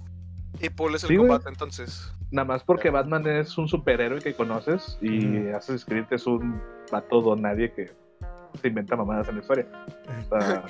[0.61, 1.29] y pones el Sí, güey.
[1.29, 2.13] combate entonces.
[2.31, 5.57] Nada más porque Batman es un superhéroe que conoces y Ujú.
[5.57, 6.61] Assassin's Creed es un
[6.91, 7.91] vato don nadie que
[8.61, 9.67] se inventa mamadas en la historia.
[10.31, 10.65] O sea,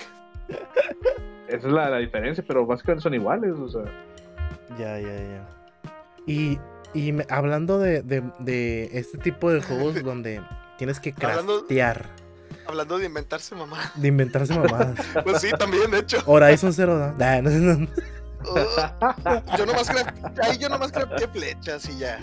[1.49, 3.53] esa es la, la diferencia, pero básicamente son iguales.
[3.59, 3.83] O sea,
[4.79, 5.49] Ya, ya, ya.
[6.27, 6.59] Y,
[6.95, 10.41] y me- hablando de, de, de este tipo de juegos donde
[10.79, 12.07] tienes que craftear,
[12.67, 13.79] Hablando de inventarse mamá.
[13.97, 14.95] de inventarse mamadas.
[15.25, 16.19] Pues sí, también, de hecho.
[16.27, 17.19] Horizon Zero Dawn.
[17.19, 17.89] Nah, no, no, no.
[18.51, 22.19] Uh, yo nomás crafté, ahí yo nomás crafté flechas y ya.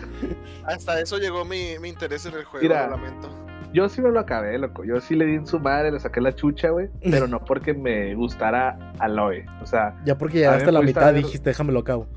[0.65, 2.85] Hasta eso llegó mi, mi interés en el juego, Mira.
[2.87, 3.29] lo lamento.
[3.73, 4.83] yo sí me lo acabé, loco.
[4.83, 6.89] Yo sí le di en su madre, le saqué la chucha, güey.
[7.09, 9.45] Pero no porque me gustara Aloy.
[9.61, 12.07] O sea, Ya porque A llegaste ver, a la mitad dijiste, déjame lo acabo.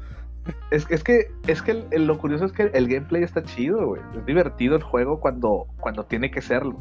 [0.71, 3.87] es, es que, es que el- el- lo curioso es que el gameplay está chido,
[3.87, 4.03] güey.
[4.19, 6.79] Es divertido el juego cuando, cuando tiene que serlo.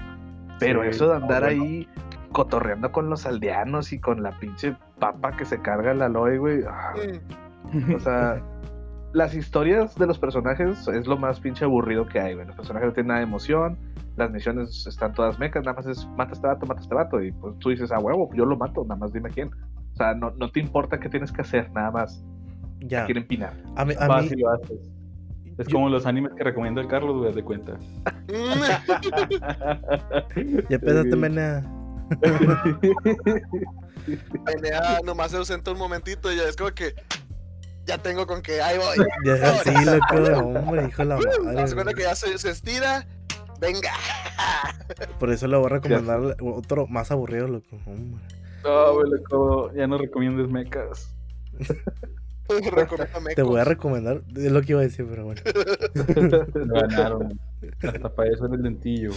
[0.60, 1.64] Pero Sí, eso de andar bueno.
[1.64, 1.90] ahí
[2.32, 6.62] cotorreando con los aldeanos y con la pinche papa que se carga el Aloy, güey.
[6.68, 6.94] ah,
[7.96, 8.42] O sea,
[9.14, 12.48] las historias de los personajes es lo más pinche aburrido que hay, güey.
[12.48, 13.78] Los personajes no tienen nada de emoción,
[14.18, 16.96] las misiones están todas mecas, nada más es mata a este vato, mata a este
[16.96, 17.22] vato.
[17.22, 19.50] Y pues tú dices, ah, huevo, yo lo mato, nada más dime quién.
[19.94, 22.24] O sea, no, no te importa qué tienes que hacer, nada más
[22.80, 23.06] Ya.
[23.06, 23.54] quieren pinar.
[23.76, 24.90] A mí, a Vas mí y lo haces.
[25.58, 27.74] Es yo- como los animes que recomienda el Carlos, güey, de cuenta.
[30.70, 31.64] ya empezaste, mena.
[34.62, 36.96] NA nomás se ausenta un momentito y ya es como que
[37.86, 39.06] ya tengo con que ahí voy.
[39.26, 41.74] Ya, sí, loco, hombre, hijo de la madre.
[41.74, 43.06] cuenta que ya se, se estira.
[43.60, 43.92] Venga.
[45.20, 47.78] Por eso le voy a recomendar otro más aburrido, loco.
[47.86, 48.24] Hombre.
[48.64, 51.16] No, güey, loco, ya no recomiendes mecas.
[53.36, 55.42] Te voy a recomendar, es lo que iba a decir, pero bueno.
[55.94, 57.40] Me ganaron.
[57.82, 59.12] Hasta para eso eres lentillo.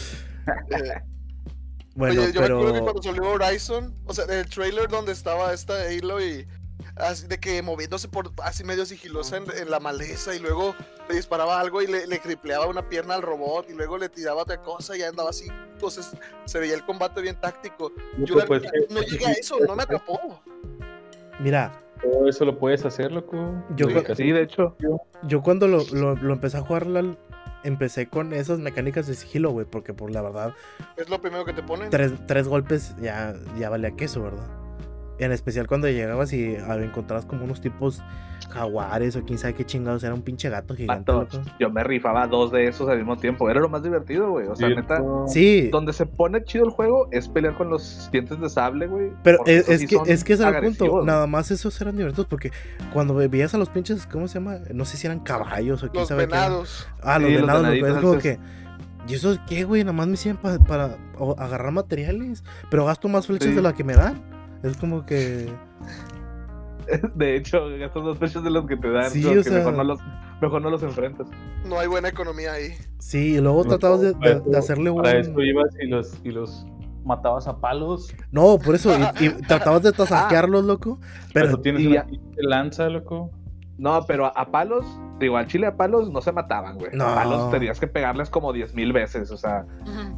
[1.94, 4.88] Eh, Bueno, Oye, yo me acuerdo que pero cuando salió Horizon, o sea, el trailer
[4.88, 6.46] donde estaba esta Halo y
[6.96, 10.74] así de que moviéndose por así medio sigilosa en, en la maleza y luego
[11.08, 14.42] le disparaba algo y le, le cripleaba una pierna al robot y luego le tiraba
[14.42, 15.46] otra cosa y andaba así.
[15.72, 16.10] Entonces
[16.46, 17.92] se veía el combate bien táctico.
[18.18, 20.40] Yo pues, no llegué a eso, no me atrapó.
[21.40, 23.36] mira, Todo eso lo puedes hacer, loco.
[23.76, 23.88] Yo-.
[24.16, 24.76] Sí, de hecho.
[25.22, 27.16] yo cuando lo, lo, lo empecé a jugar, la-
[27.64, 30.54] empecé con esas mecánicas de sigilo, güey, porque por la verdad,
[30.96, 31.90] Es lo primero que te ponen.
[31.90, 34.46] tres, tres golpes ya, ya valía queso, ¿verdad?
[35.18, 38.02] En especial cuando llegabas y ah, encontrabas como unos tipos
[38.48, 41.40] jaguares o quién sabe qué chingados, era un pinche gato gigante, loco.
[41.58, 43.48] yo me rifaba dos de esos al mismo tiempo.
[43.50, 44.46] Era lo más divertido, güey.
[44.48, 45.02] O sea, neta.
[45.26, 49.10] Sí, Donde se pone chido el juego es pelear con los dientes de sable, güey.
[49.22, 51.04] Pero es, es sí que, es que ese era el punto.
[51.04, 52.50] Nada más esos eran divertidos porque
[52.92, 54.58] cuando veías a los pinches, ¿cómo se llama?
[54.72, 56.88] No sé si eran caballos o quién Los sabe qué venados.
[57.02, 58.38] Ah, los Sí, los venados, los venaditos es como que.
[59.06, 59.82] ¿Y eso qué, güey?
[59.84, 62.42] Nada más me sirven pa- para o- agarrar materiales.
[62.70, 63.54] Pero gasto más flechas Sí.
[63.54, 64.22] de las que me dan.
[64.62, 65.46] Es como que.
[67.14, 69.84] De hecho, estos dos pechos de los que te dan, Sí, o sea- mejor, no
[69.84, 70.00] los,
[70.40, 71.28] mejor no los enfrentas.
[71.66, 72.68] No hay buena economía ahí.
[72.98, 74.14] Sí, y luego No, tratabas de,
[74.56, 75.02] hacerle un.
[75.02, 76.66] Para eso ibas y los, y los
[77.04, 78.14] matabas a palos.
[78.30, 78.90] No, por eso.
[79.20, 80.98] Y, y tratabas de tasaquearlos, loco.
[81.32, 81.60] Pero Pero.
[81.60, 83.30] tienes y una ya- lanza, loco.
[83.76, 84.84] No, pero a, a palos,
[85.18, 86.92] digo, al chile a palos no se mataban, güey.
[86.92, 87.06] No.
[87.06, 89.30] A palos tenías que pegarles como 10 mil veces.
[89.30, 89.66] O sea,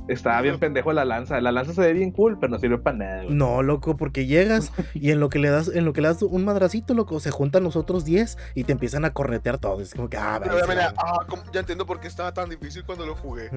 [0.09, 1.41] estaba bien pendejo la lanza.
[1.41, 3.35] La lanza se ve bien cool, pero no sirve para nada, güey.
[3.35, 6.23] No, loco, porque llegas y en lo que le das, en lo que le das
[6.23, 9.81] un madracito, loco, se juntan los otros 10 y te empiezan a corretear todos.
[9.81, 12.85] Es como que, ah, Pero ya, mira, ah, ya entiendo por qué estaba tan difícil
[12.85, 13.51] cuando lo jugué.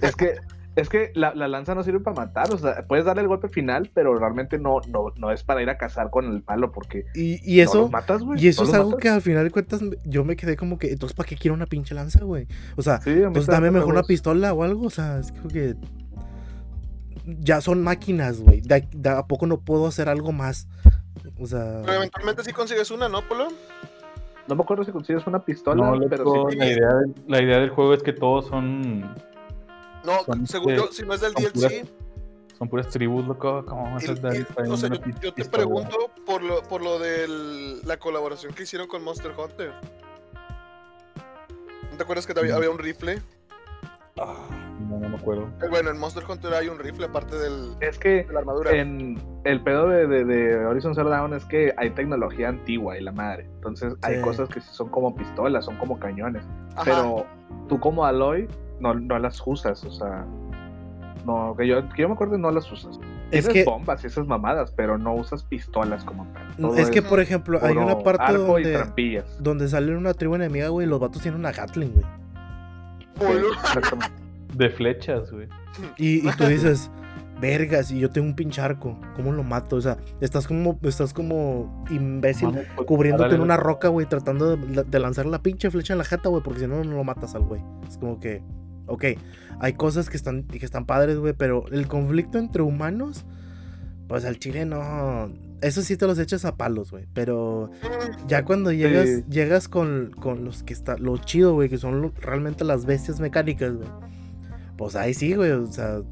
[0.00, 0.36] Es que,
[0.76, 2.52] es que la, la lanza no sirve para matar.
[2.52, 5.70] O sea, puedes darle el golpe final, pero realmente no, no, no es para ir
[5.70, 8.42] a cazar con el palo, porque Y, y eso, no los matas, güey.
[8.44, 9.02] y eso no es algo matas.
[9.02, 11.66] que al final de cuentas yo me quedé como que, entonces, ¿para qué quiero una
[11.66, 12.46] pinche lanza, güey?
[12.76, 15.30] O sea, Sí, entonces también dame me mejor una pistola o algo, o sea, es
[15.32, 15.74] como que
[17.40, 18.60] ya son máquinas, güey.
[18.60, 20.68] De, de a poco no puedo hacer algo más.
[21.38, 23.48] O sea, Pero eventualmente sí consigues una, ¿no, Polo?
[24.46, 26.56] No me acuerdo si consigues una pistola, No, pero sí.
[26.58, 26.90] la, idea,
[27.28, 29.14] la idea del juego es que todos son,
[30.04, 31.86] No, Son según yo, si no es del DLC.
[32.58, 33.64] son puras tribus, loco.
[33.66, 34.34] ¿Cómo vas a dar
[34.68, 34.90] o sea,
[35.20, 37.26] yo, te pregunto por lo, por lo de
[37.84, 39.72] la colaboración que hicieron con Monster Hunter.
[41.90, 42.56] ¿No te acuerdas que había, Mm.
[42.56, 43.22] había un rifle?
[44.16, 45.48] No, no me acuerdo.
[45.62, 48.70] Eh, Bueno, en Monster Hunter hay un rifle aparte del, Es que de la armadura.
[48.72, 53.02] en el pedo de, de, de Horizon Zero Dawn es que hay tecnología antigua y
[53.02, 53.44] la madre.
[53.56, 56.44] Entonces hay cosas que son como pistolas, son como cañones.
[56.74, 56.84] Ajá.
[56.84, 57.26] Pero
[57.68, 58.48] tú como Aloy
[58.80, 60.24] no, no las usas, o sea.
[61.26, 62.98] No, que yo, que yo me acuerdo no las usas.
[63.30, 66.56] es Tienes que, bombas y esas mamadas, pero no usas pistolas como tal.
[66.56, 69.42] Todo es que, es por ejemplo, hay una parte donde, trampillas.
[69.42, 72.04] donde sale una tribu enemiga, güey, y los vatos tienen una Gatling, güey.
[74.54, 75.48] De flechas, güey.
[75.96, 76.90] Y, y tú dices,
[77.40, 79.76] vergas, y yo tengo un pinche arco, ¿cómo lo mato?
[79.76, 84.84] O sea, estás como, estás como imbécil pues, cubriéndote en una roca, güey, tratando de,
[84.84, 87.34] de lanzar la pinche flecha en la jeta, güey, porque si no, no lo matas
[87.34, 87.62] al güey.
[87.88, 88.42] Es como que,
[88.86, 89.04] ok,
[89.60, 93.24] hay cosas que están, que están padres, güey, pero el conflicto entre humanos,
[94.08, 95.32] pues al chile no.
[95.60, 97.06] Eso sí te los echas a palos, güey.
[97.14, 97.70] Pero
[98.28, 99.24] ya cuando llegas, Sí.
[99.30, 103.18] llegas con, con los que está, lo chido, güey, que son lo- realmente las bestias
[103.18, 103.88] mecánicas, güey.
[104.76, 105.52] Pues ahí sí, güey.
[105.52, 106.02] O sea,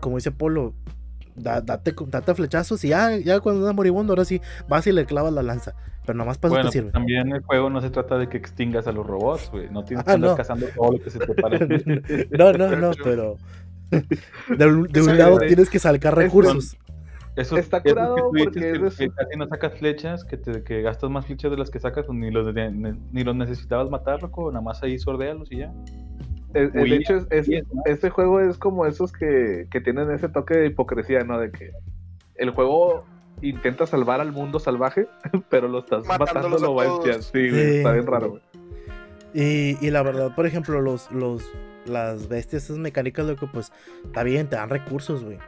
[0.00, 0.74] como dice Polo,
[1.34, 5.06] da- date, date flechazos y ya, ya cuando da moribundo, ahora sí, vas y le
[5.06, 5.74] clavas la lanza.
[6.08, 6.90] Pero nada más para Bueno, eso te sirve.
[6.90, 9.68] también el juego no se trata de que extingas a los robots, güey.
[9.68, 10.36] No tienes Ah, que andar no.
[10.36, 12.26] cazando todo lo que se te pare.
[12.30, 13.36] No, no, no, pero.
[14.56, 16.76] De, un- de un Sí, lado tienes que sacar recursos.
[17.36, 20.36] Eso Está eso curado que porque que, es de que casi no sacas flechas, que,
[20.38, 22.70] te, que gastas más flechas de las que sacas, pues ni los, de-
[23.12, 24.50] ni los necesitabas matar, loco.
[24.50, 25.72] Nada más ahí sordealos y ya.
[26.54, 30.28] Es- Huía, de hecho, es- es- este juego es como esos que, que tienen ese
[30.30, 31.38] toque de hipocresía, ¿no?
[31.38, 31.70] De que
[32.36, 33.04] el juego
[33.42, 35.08] intenta salvar al mundo salvaje,
[35.48, 37.22] pero lo estás matando Matándolos a lo.
[37.22, 37.76] Sí, güey, Sí.
[37.78, 38.42] está bien raro, güey.
[39.34, 41.44] Y, y la verdad, por ejemplo, los, los,
[41.86, 43.72] las bestias, esas mecánicas, loco, pues
[44.04, 45.38] está bien, te dan recursos, güey.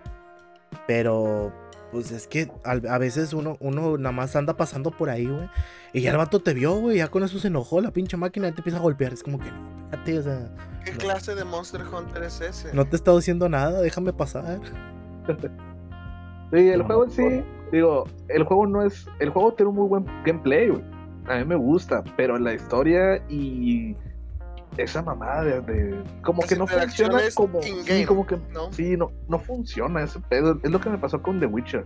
[0.86, 1.52] Pero,
[1.92, 5.48] pues es que a veces uno, uno nada más anda pasando por ahí, güey.
[5.92, 8.48] Y ya el vato te vio, güey, ya con eso se enojó la pinche máquina
[8.48, 9.12] y te empieza a golpear.
[9.12, 10.50] Es como que, no, espérate, o sea,
[10.84, 12.72] ¿Qué clase de Monster Hunter es ese?
[12.72, 14.60] no te he estado diciendo nada, déjame pasar.
[16.52, 19.06] Sí, el No, juego en sí, digo, el juego no es.
[19.18, 20.82] El juego tiene un muy buen gameplay, güey.
[21.28, 23.96] A mí me gusta, pero la historia y
[24.76, 25.60] esa mamada de.
[25.60, 27.60] de- como Las que no funciona como.
[27.62, 28.38] Sí, como que.
[28.52, 28.72] ¿no?
[28.72, 30.58] Sí, no, no funciona ese pedo.
[30.62, 31.84] Es lo que me pasó con The Witcher.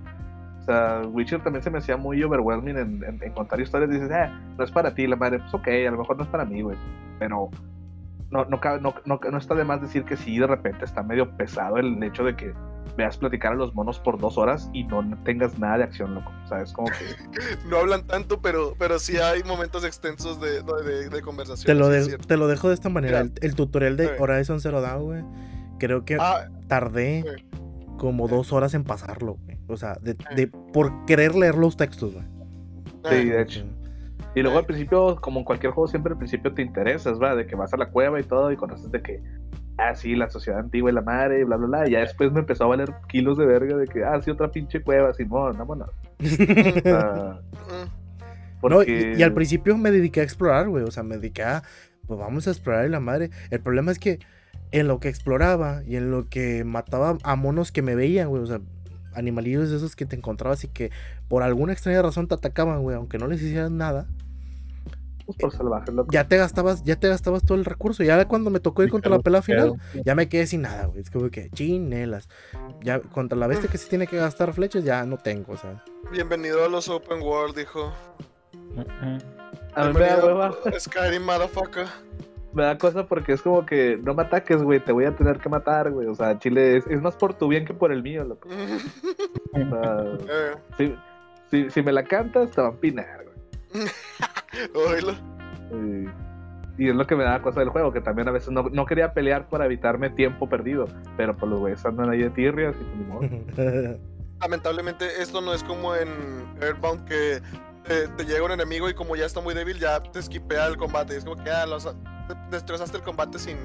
[0.60, 3.90] O sea, Witcher también se me hacía muy overwhelming en, en- en contar historias.
[3.90, 5.38] Dices, ah, no es para ti, la madre.
[5.40, 6.76] Pues ok, a lo mejor no es para mí, güey.
[7.18, 7.50] Pero
[8.34, 11.36] no, no, no, no, no está de más decir que sí, de repente está medio
[11.36, 12.52] pesado el hecho de que
[12.96, 16.30] veas platicar a los monos por dos horas y no tengas nada de acción, loco.
[16.44, 16.94] O sea, es como que.
[17.68, 21.66] No hablan tanto, pero, pero sí hay momentos extensos de, de, de conversación.
[21.66, 23.20] Te lo, de- te lo dejo de esta manera.
[23.20, 24.10] El, el tutorial de.
[24.18, 25.24] Horizon Zero Dawn, güey.
[25.78, 27.44] Creo que Ah, tardé Sí.
[27.98, 29.58] como dos horas en pasarlo, güey.
[29.66, 32.24] O sea, de, de- por querer leer los textos, güey.
[33.10, 33.64] Sí, de hecho.
[34.34, 37.34] Y luego al principio, como en cualquier juego, siempre al principio te interesas, ¿va?
[37.36, 39.22] De que vas a la cueva y todo y conoces de que,
[39.78, 41.88] ah, sí, la sociedad antigua y la madre y bla, bla, bla.
[41.88, 44.50] Y ya después me empezó a valer kilos de verga de que, ah, sí, otra
[44.50, 45.90] pinche cueva, Simón, vámonos.
[46.18, 47.38] Mm,
[48.68, 50.84] No, y, al principio me dediqué a explorar, güey.
[50.84, 51.62] O sea, me dediqué a,
[52.06, 53.30] pues vamos a explorar y la madre.
[53.50, 54.20] El problema es que
[54.70, 58.42] en lo que exploraba y en lo que mataba a monos que me veían, güey.
[58.42, 58.60] O sea,
[59.12, 60.90] animalillos de esos que te encontrabas y que
[61.28, 62.96] por alguna extraña razón te atacaban, güey.
[62.96, 64.06] Aunque no les hicieras nada.
[65.26, 66.10] Pues por salvajes, loco.
[66.12, 68.02] Ya te gastabas, ya te gastabas todo el recurso.
[68.02, 71.00] Ya cuando me tocó ir contra la pelea final, ya me quedé sin nada, güey.
[71.00, 72.28] Es como que chinelas.
[72.82, 75.82] Ya contra la bestia que se tiene que gastar flechas, ya no tengo, o sea.
[76.12, 77.92] Bienvenido a los Open World, dijo.
[79.74, 81.86] A mí me da hueva, Skyrim, motherfucker.
[82.52, 85.38] me da cosa porque es como que no me ataques, güey, te voy a tener
[85.38, 86.06] que matar, güey.
[86.06, 88.48] O sea, Chile es, es más por tu bien que por el mío, loco.
[89.54, 90.94] O sea, Eh, si,
[91.50, 93.33] si, si me la cantas, te va a empinar, güey.
[94.74, 95.12] oílo.
[95.72, 98.64] Y, y es lo que me da cosa del juego, que también a veces no,
[98.70, 102.74] no quería pelear para evitarme tiempo perdido, pero pues los güeyes andan ahí de tirrias
[102.80, 103.28] y modo.
[104.40, 106.08] Lamentablemente esto no es como en
[106.60, 107.40] Earthbound que
[107.84, 110.76] te, te llega un enemigo y como ya está muy débil ya te esquipea el
[110.76, 111.16] combate.
[111.16, 113.56] Es como que ya los, te- destrozaste el combate sin,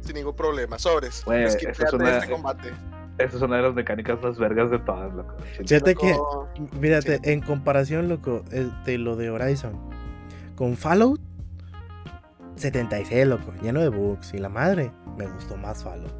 [0.00, 0.78] sin ningún problema.
[0.78, 1.24] Sobres.
[1.70, 2.72] Eso es una- este combate.
[3.24, 5.34] Esa es una de las mecánicas más vergas de todas, loco.
[5.58, 6.16] Fíjate que,
[6.80, 7.22] mírate, Sí.
[7.30, 9.72] en comparación, loco, eh, de lo de Horizon
[10.56, 11.20] con Fallout
[12.56, 14.34] 76, loco, lleno de bugs.
[14.34, 16.12] Y la madre, me gustó más Fallout.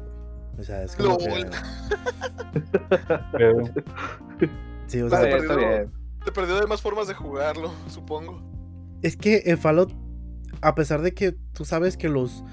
[0.59, 1.03] O sea, es que.
[3.31, 3.63] Pero,
[4.87, 5.91] Sí, o sea, está bien.
[6.25, 8.41] Te perdió de más formas de jugarlo, supongo.
[9.01, 9.91] es que en Fallout,
[10.61, 12.43] a pesar de que tú sabes que los.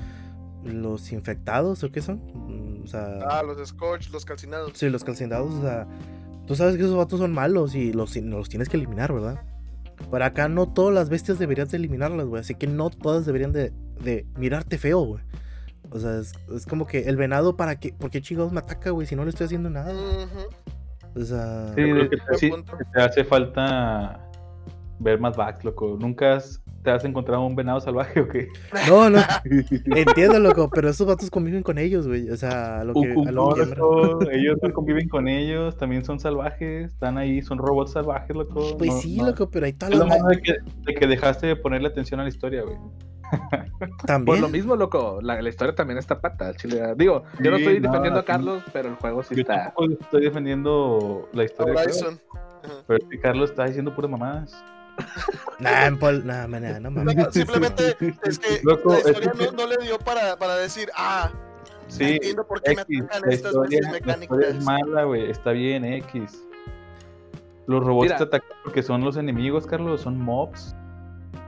[0.64, 2.20] Los infectados, ¿o qué son?
[2.88, 3.18] O sea.
[3.28, 4.72] Ah, los Scorch, los calcinados.
[4.74, 5.86] Sí, los calcinados, o sea,
[6.46, 9.42] tú sabes que esos vatos son malos y los, los tienes que eliminar, ¿verdad?
[10.10, 12.40] Pero acá no todas las bestias deberías de eliminarlas, güey.
[12.40, 15.22] Así que no todas deberían de, de mirarte feo, güey.
[15.90, 17.92] O sea, es, es como que el venado, ¿para qué?
[17.92, 19.06] ¿Por qué chingados me ataca, güey?
[19.06, 19.92] Si no le estoy haciendo nada.
[21.14, 21.68] O sea...
[21.74, 22.50] Sí, que te, sí,
[22.94, 24.18] te hace falta
[24.98, 25.98] ver más back, loco.
[26.00, 28.48] ¿Nunca has- te has encontrado un venado salvaje o qué?
[28.88, 29.18] No, no.
[29.96, 32.30] Entiendo, loco, pero esos vatos conviven con ellos, güey.
[32.30, 33.12] O sea, a lo que...
[33.12, 37.42] a lo No, que- loco, ellos no conviven con ellos, también son salvajes, están ahí,
[37.42, 38.76] son robots salvajes, loco.
[38.78, 40.08] Pues no- sí, no- loco, pero ahí Es lo las...
[40.08, 42.76] malo de que, de que dejaste de ponerle atención a la historia, güey.
[43.78, 44.40] Por También.
[44.40, 46.80] lo mismo, loco, la, la historia también está pata, chile.
[46.96, 48.26] Digo, yo no estoy no, defendiendo a sí.
[48.26, 49.74] Carlos, pero el juego sí Yo está.
[50.00, 51.74] estoy defendiendo la historia.
[51.78, 52.18] Horizon.
[52.64, 52.82] Ajá.
[52.86, 54.64] Pero es Carlos está diciendo puras mamadas.
[55.58, 57.16] Nah, en Paul- nah, maná, no mames.
[57.16, 60.56] No, simplemente es que Loco, la es historia que- no, no le dio para, para
[60.56, 61.30] decir, ah,
[61.88, 64.64] Sí, entiendo por qué me X, atacan la estas historia, bestias la historia es mecánicas.
[64.86, 66.44] mala, güey, está bien, X.
[67.66, 68.16] Los robots Mira.
[68.18, 70.74] te atacan porque son los enemigos, Carlos, son mobs.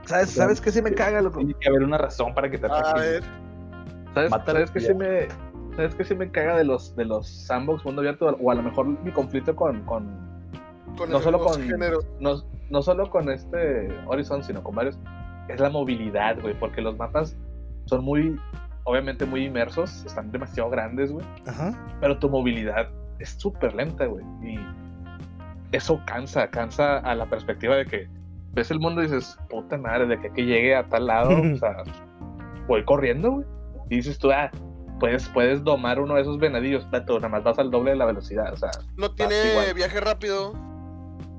[0.05, 1.37] ¿Sabes, ¿Sabes qué sí me caga, loco?
[1.39, 3.01] Tiene que haber una razón para que te A ataquen.
[3.01, 3.23] ver,
[4.13, 5.27] ¿Sabes, ¿sabes qué sí me,
[5.75, 8.25] ¿sabes qué sí me caga de los, de los sandbox mundo abierto?
[8.41, 10.30] O a lo mejor mi conflicto con, con
[10.97, 11.61] con no solo con
[12.19, 14.97] no, no solo con este Horizon, sino con varios,
[15.49, 17.35] es la movilidad, güey, porque los mapas
[17.85, 18.39] son muy,
[18.83, 21.73] obviamente muy inmersos, están demasiado grandes, güey, Ajá.
[21.99, 22.87] pero tu movilidad
[23.19, 24.59] es súper lenta, güey, y
[25.71, 28.07] eso cansa, cansa a la perspectiva de que
[28.53, 31.55] ves el mundo y dices, puta madre, de que aquí llegue a tal lado, o
[31.57, 31.83] sea,
[32.67, 33.45] voy corriendo, güey,
[33.89, 34.49] y dices tú, ah,
[34.99, 38.05] puedes, puedes domar uno de esos venadillos, pero nada más vas al doble de la
[38.05, 39.73] velocidad, o sea, No tiene igual.
[39.73, 40.53] viaje rápido.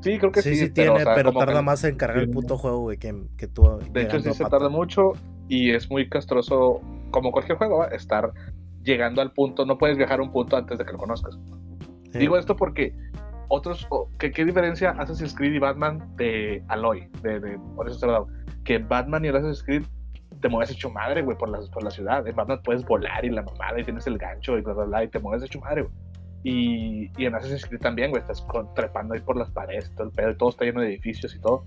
[0.03, 2.19] Sí, creo que Sí, sí, sí, tiene, o sea, pero tarda que- más en cargar
[2.19, 3.79] el puto juego, güey, que, que tú.
[3.91, 5.13] De hecho, sí se tarda mucho
[5.49, 6.81] y es muy castroso,
[7.11, 7.87] como cualquier juego, ¿va?
[7.89, 8.33] estar
[8.83, 9.65] llegando al punto.
[9.65, 11.39] No puedes viajar a un punto antes de que lo conozcas.
[12.13, 12.19] Sí.
[12.19, 12.95] Digo esto porque
[13.49, 13.87] otros.
[14.19, 17.09] ¿qué, ¿Qué diferencia Assassin's Creed y Batman de Aloy?
[17.23, 18.29] De, de, por eso se lo he dado.
[18.65, 19.83] Que Batman y el Assassin's Creed
[20.41, 22.27] te mueves hecho madre, güey, por la, por la ciudad.
[22.27, 25.05] En Batman puedes volar y la mamada y tienes el gancho y bla, bla, bla,
[25.05, 25.95] y te mueves hecho madre, güey.
[26.45, 30.09] Y, y en Assassin's Creed también, güey, estás con- trepando ahí por las paredes, todo
[30.09, 31.65] el pedo, y todo está lleno de edificios y todo.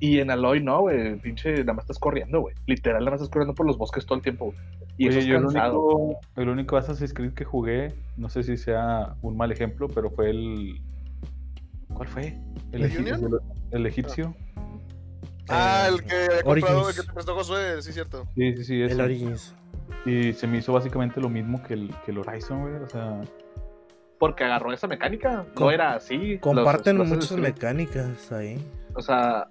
[0.00, 2.54] Y en Aloy no, güey, pinche, nada más estás corriendo, güey.
[2.66, 4.56] Literal, nada más estás corriendo por los bosques todo el tiempo, güey.
[4.96, 5.80] Y Oye, eso yo es el cansado.
[5.82, 10.10] único, el único Assassin's Creed que jugué, no sé si sea un mal ejemplo, pero
[10.10, 10.80] fue el
[11.92, 12.38] ¿Cuál fue?
[12.72, 13.40] ¿El El, egip- el-
[13.78, 14.34] el egipcio.
[15.48, 18.24] Ah, Eh, el que había comprado, el que te prestó Josué, sí, cierto.
[18.34, 18.80] Sí, sí, sí.
[18.82, 19.02] El ese.
[19.02, 19.54] Origins.
[20.06, 22.74] Y se me hizo básicamente lo mismo que el, que el Horizon, güey.
[22.82, 23.20] O sea,
[24.26, 25.44] Porque agarró esa mecánica.
[25.54, 26.38] Com- No era así.
[26.38, 28.56] Comparten Los- los muchas mecánicas ahí.
[28.94, 29.48] O sea,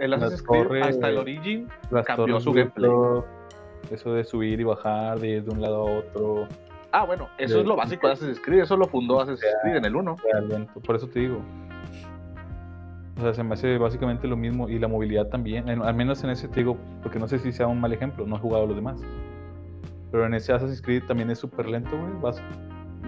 [0.00, 1.68] el Assassin's Creed torres- hasta el Origin
[2.04, 2.90] cambió su gameplay.
[3.92, 6.48] Eso de subir y bajar, de ir de un lado a otro.
[6.90, 8.62] Ah, bueno, eso De- es lo básico de Assassin's Creed.
[8.62, 10.16] Eso lo fundó Assassin's Creed en el 1.
[10.16, 11.40] sea lento, Por eso te digo.
[13.18, 14.68] O sea, se me hace básicamente lo mismo.
[14.68, 15.68] Y la movilidad también.
[15.68, 18.26] en- al menos en ese te digo, porque no sé si sea un mal ejemplo,
[18.26, 19.00] no he jugado los demás.
[20.10, 22.12] Pero en ese Assassin's Creed también es súper lento, güey.
[22.22, 22.42] Vas,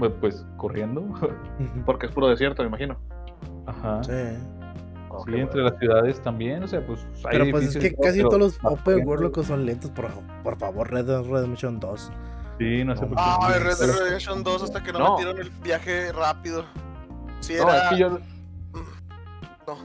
[0.00, 1.04] pues, pues, corriendo.
[1.86, 2.96] Porque es puro desierto, me imagino.
[3.66, 4.02] Ajá.
[4.02, 4.12] Sí.
[4.12, 5.38] Sí, bueno.
[5.38, 7.04] entre las ciudades también, o sea, pues.
[7.24, 9.06] hay Pero pues es que todo, casi pero todos los Open.
[9.06, 10.08] World locos son lentos, por,
[10.44, 12.12] por favor, Red Dead Redemption 2.
[12.58, 13.22] Sí, no sé por qué.
[13.24, 13.76] Ah, Red.
[13.76, 15.10] Dead Redemption 2 hasta que no, No.
[15.16, 16.64] metieron el viaje rápido.
[17.40, 17.82] Sí, No, era.
[17.84, 18.08] es que yo.
[19.66, 19.76] No.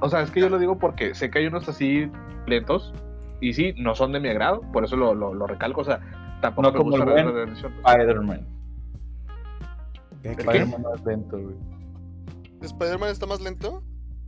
[0.00, 2.10] O sea, es que yo lo digo porque sé que hay unos así
[2.46, 2.92] lentos.
[3.40, 4.60] Y sí, no son de mi agrado.
[4.72, 5.80] Por eso lo, lo, lo recalco.
[5.80, 5.98] O sea,
[6.40, 7.72] tampoco No me como gusta el Red Dead Redemption.
[7.84, 8.46] Spider-Man.
[10.22, 11.56] ¿Qué- qué- Spider-Man no es lento, güey.
[12.60, 13.82] ¿Spider-Man está más lento?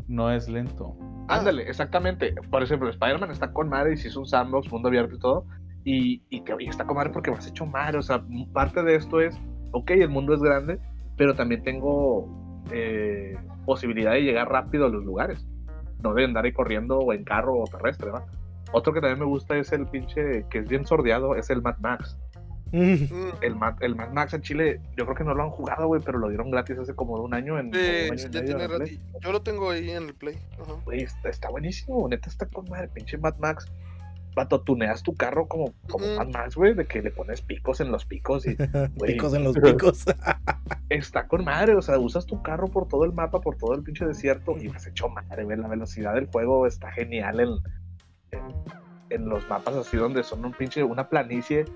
[0.08, 0.96] No es lento.
[1.28, 2.34] Ándale, exactamente.
[2.50, 5.46] Por ejemplo, Spider-Man está con madre y si es un sandbox, mundo abierto y todo.
[5.84, 7.98] Y, y que oye, está con madre porque me has hecho madre.
[7.98, 8.22] O sea,
[8.52, 9.38] parte de esto es,
[9.72, 10.78] ok, el mundo es grande,
[11.16, 12.26] pero también tengo
[12.72, 15.46] eh, posibilidad de llegar rápido a los lugares.
[16.02, 18.26] No de andar ahí corriendo o en carro o terrestre, ¿va?
[18.72, 21.78] Otro que también me gusta es el pinche, que es bien sordeado, es el Mad
[21.78, 22.18] Max.
[22.74, 25.86] Mm, El Mad, el Mad Max en Chile, yo creo que no lo han jugado,
[25.86, 27.68] güey, pero lo dieron gratis hace como un año en.
[27.68, 28.84] un año ya tiene rato.
[29.20, 30.36] Yo lo tengo ahí en el Play.
[30.60, 30.74] Ajá.
[30.90, 33.70] Está, está buenísimo, neta está con madre, pinche Mad Max.
[34.34, 36.04] Vato, tuneas tu carro como, como.
[36.16, 38.56] Mad Max, güey, de que le pones picos en los picos y
[39.06, 40.04] Picos en los picos.
[40.88, 43.84] está con madre, o sea, usas tu carro por todo el mapa, por todo el
[43.84, 47.50] pinche desierto y vas hecho madre, güey, la velocidad del juego está genial en,
[48.32, 48.40] en,
[49.10, 51.66] en los mapas así donde son un pinche, una planicie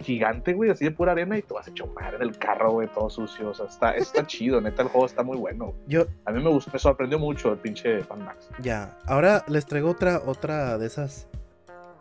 [0.00, 2.88] gigante, güey, así de pura arena y tú vas hecho madre en el carro, güey,
[2.88, 5.74] todo sucio, o sea, está, está chido, neta, el juego está muy bueno.
[5.86, 8.48] Yo, A mí me gustó, me sorprendió mucho el pinche Mad Max.
[8.60, 8.96] ya.
[9.06, 11.28] Ahora les traigo otra, otra de esas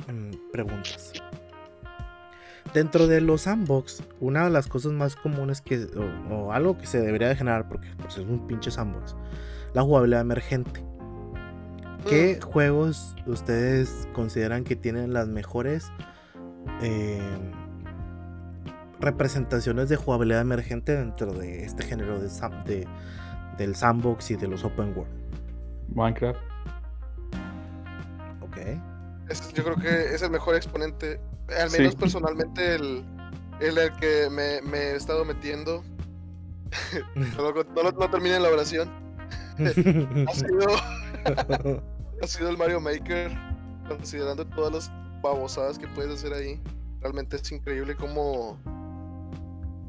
[0.08, 1.14] mm, preguntas.
[2.74, 5.86] Dentro de los sandbox, una de las cosas más comunes que,
[6.30, 9.16] o, o algo que se debería de generar, porque pues, es un pinche sandbox,
[9.74, 10.84] la jugabilidad emergente.
[12.08, 15.92] ¿Qué juegos ustedes consideran que tienen las mejores
[16.82, 17.20] eh,
[19.00, 22.88] representaciones de jugabilidad emergente dentro de este género de,
[23.58, 25.12] del sandbox y de los open world?
[25.94, 26.40] Minecraft.
[28.42, 28.58] Ok.
[29.30, 31.20] Es- yo creo que es el mejor exponente.
[31.60, 31.78] Al Sí.
[31.80, 33.06] menos personalmente el,
[33.62, 35.84] el, el que me, me he estado metiendo.
[37.16, 38.90] no, lo- no no termine la oración.
[40.28, 40.68] Ha sido,
[42.22, 43.32] ha sido el Mario Maker.
[43.88, 44.92] Considerando todas las
[45.22, 46.62] babosadas que puedes hacer ahí.
[47.02, 48.58] Realmente es increíble cómo.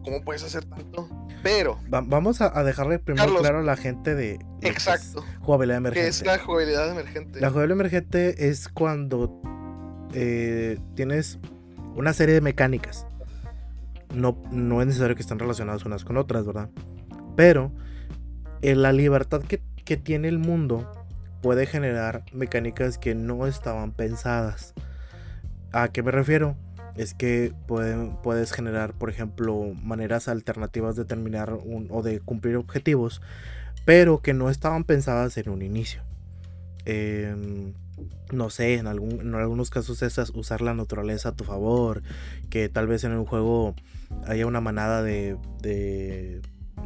[0.08, 1.08] ¿Cómo puedes hacer tanto?
[1.42, 3.42] Pero, Va- vamos a, a dejarle primero Carlos.
[3.42, 5.24] claro a la gente de, qué exacto.
[5.40, 6.08] jugabilidad emergente.
[6.08, 7.40] es la jugabilidad emergente.
[7.40, 9.40] La jugabilidad emergente es cuando
[10.14, 11.38] eh, tienes
[11.94, 13.06] una serie de mecánicas.
[14.14, 16.70] No, no es necesario que estén relacionadas unas con otras, ¿verdad?
[17.36, 17.70] Pero
[18.62, 20.90] eh, la libertad que, que tiene el mundo
[21.42, 24.74] puede generar mecánicas que no estaban pensadas.
[25.72, 26.56] ¿A qué me refiero?
[26.98, 33.22] Es que puedes generar, por ejemplo, maneras alternativas de terminar un- o de cumplir objetivos,
[33.84, 36.02] pero que no estaban pensadas en un inicio.
[36.84, 37.72] Em,
[38.32, 42.02] no sé, en, algún, en algunos casos es as- usar la naturaleza a tu favor,
[42.50, 43.74] que tal vez en un juego
[44.26, 46.40] haya una manada de, de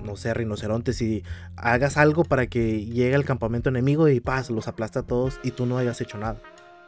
[0.04, 1.22] no sé, rinocerontes y
[1.56, 5.52] hagas algo para que llegue al campamento enemigo y paz, los aplasta a todos y
[5.52, 6.40] tú no hayas hecho nada.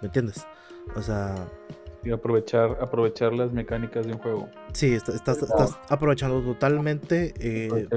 [0.03, 0.45] ¿Me entiendes?
[0.97, 1.49] O sea,
[2.05, 4.49] Y aprovechar, aprovechar las mecánicas de un juego.
[4.73, 7.89] sí, est- estás, estás aprovechando totalmente eh,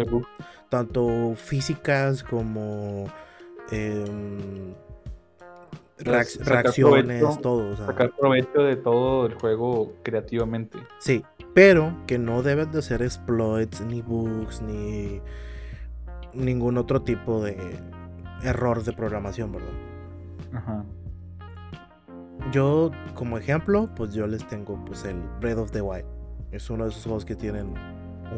[0.70, 3.06] tanto físicas como
[3.72, 4.74] em,
[6.00, 7.72] reac- sacar reacciones, provecho, todo.
[7.72, 10.78] o sea, Sacar provecho de todo el juego creativamente.
[11.00, 15.20] Sí, pero que no deben de ser exploits, ni bugs, ni
[16.34, 17.58] ningún otro tipo de
[18.44, 19.70] error de programación, ¿verdad?
[20.54, 20.86] Ajá.
[22.52, 26.06] Yo, como ejemplo, pues yo les tengo pues el Breath of the Wild.
[26.52, 27.74] Es uno de esos juegos que tienen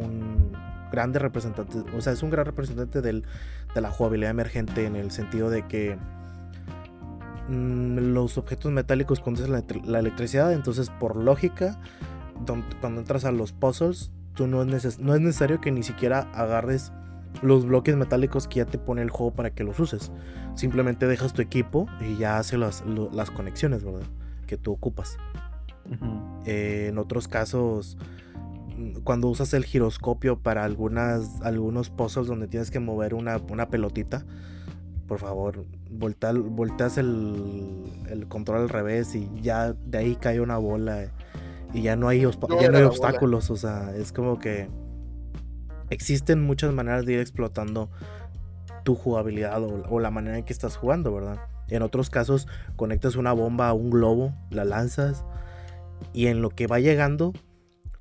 [0.02, 0.52] un
[0.92, 3.24] grande representante, o sea, es un gran representante del,
[3.76, 5.96] de la jugabilidad emergente en el sentido de que
[7.50, 11.78] mm, los objetos metálicos conducen la, electri- la electricidad, entonces por lógica,
[12.82, 16.28] cuando entras a los puzzles, tú no es, neces- no es necesario que ni siquiera
[16.34, 16.92] agarres
[17.42, 20.12] los bloques metálicos que ya te pone el juego para que los uses.
[20.56, 24.02] Simplemente dejas tu equipo y ya hace las, lo- las conexiones, ¿verdad?
[24.48, 25.18] Que tú ocupas.
[26.46, 27.98] Eh, en otros casos,
[29.04, 34.26] cuando usas el giroscopio para algunas, algunos puzzles donde tienes que mover una, una pelotita,
[35.08, 40.58] por favor, voltea- volteas el, el control al revés y ya de ahí cae una
[40.58, 41.12] bola
[41.74, 42.88] y ya no hay, No ya no hay bola.
[42.88, 43.50] obstáculos.
[43.50, 44.70] O sea, es como que
[45.90, 47.90] existen muchas maneras de ir explotando
[48.84, 51.40] tu jugabilidad o, la manera en que estás jugando, ¿verdad?
[51.68, 55.24] En otros casos, conectas una bomba a un globo, la lanzas
[56.14, 57.34] y en lo que va llegando,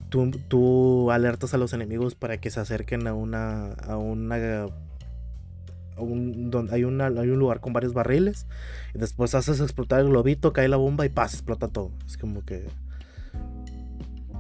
[0.09, 3.73] tú, tú alertas a los enemigos para que se acerquen a una.
[3.73, 4.67] a una.
[5.97, 8.47] un, donde hay, una, hay un lugar con varios barriles.
[8.95, 11.93] Y después haces explotar el globito, cae la bomba y pasa, explota todo.
[12.07, 12.67] Es como que.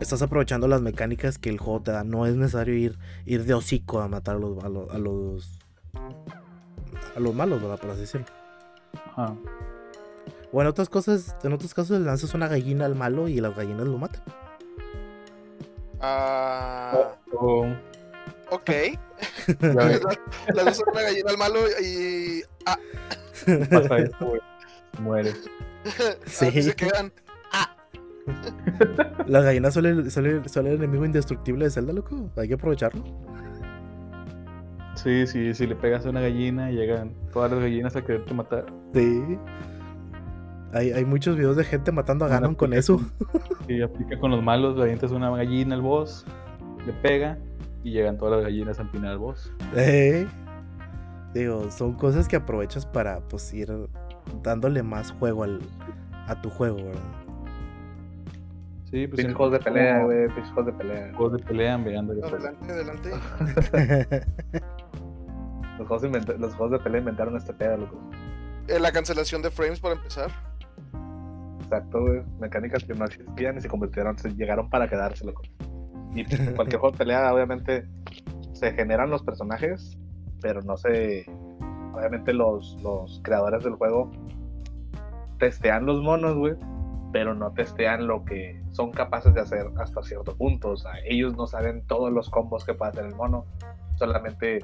[0.00, 2.04] Estás aprovechando las mecánicas que el juego te da.
[2.04, 4.62] No es necesario ir, ir de hocico a matar a los.
[4.64, 4.90] a los.
[4.94, 5.58] a los,
[7.16, 7.78] a los malos, ¿verdad?
[7.80, 8.26] Por así decirlo.
[9.16, 9.34] Ajá.
[10.52, 13.54] O en otras cosas, en otros casos le lanzas una gallina al malo y las
[13.56, 14.22] gallinas lo matan.
[16.00, 17.66] Ah, O-
[18.50, 18.70] ok.
[19.60, 20.00] ya ves,
[20.54, 22.42] Le das una gallina al malo y.
[22.66, 22.78] Ah,
[23.70, 23.96] pasa.
[25.00, 25.36] Mueres.
[26.26, 26.46] Sí.
[26.46, 27.12] aquí se quedan.
[29.26, 32.30] Las gallinas son el, son el- son el enemigo indestructible de Zelda, loco.
[32.36, 33.04] Hay que aprovecharlo.
[34.94, 38.66] Sí, sí, si le pegas a una gallina, llegan todas las gallinas a quererte matar.
[38.94, 39.22] Sí.
[40.72, 43.00] Hay, hay muchos videos de gente matando a Ganon con eso.
[43.68, 46.26] Y aplica con los malos, le avientas una gallina al boss,
[46.84, 47.38] le pega
[47.84, 49.52] y llegan todas las gallinas a empinar al boss.
[49.76, 50.26] Eh.
[51.32, 53.70] Digo, son cosas que aprovechas para pues ir
[54.42, 55.60] dándole más juego al,
[56.26, 57.00] a tu juego, ¿verdad?
[58.90, 60.26] Sí, pues Pinches es juegos de pelea, güey.
[60.28, 61.12] Pinches juegos de pelea.
[61.14, 63.10] Juegos de pelea, veando Adelante, adelante.
[65.78, 68.00] Los juegos, inventa- los juegos de pelea inventaron este pedo, loco.
[68.66, 70.30] Eh, la cancelación de frames para empezar.
[71.62, 72.22] Exacto, güey.
[72.40, 75.42] Mecánicas que no existían y se convirtieron, se llegaron para quedarse, loco.
[76.14, 76.24] Y
[76.56, 77.86] cualquier juego de pelea, obviamente,
[78.54, 79.96] se generan los personajes,
[80.40, 81.26] pero no se.
[81.94, 84.10] Obviamente, los, los creadores del juego
[85.38, 86.54] testean los monos, güey,
[87.12, 90.70] pero no testean lo que son capaces de hacer hasta cierto punto.
[90.70, 93.44] O sea, ellos no saben todos los combos que puede hacer el mono,
[93.96, 94.60] solamente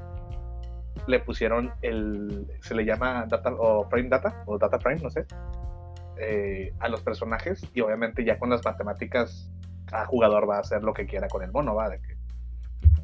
[1.09, 2.47] le pusieron el.
[2.61, 5.27] Se le llama data o frame data, o data frame, no sé
[6.17, 9.51] eh, a los personajes y obviamente ya con las matemáticas
[9.87, 11.89] cada jugador va a hacer lo que quiera con el mono, ¿va?
[11.89, 12.17] De que,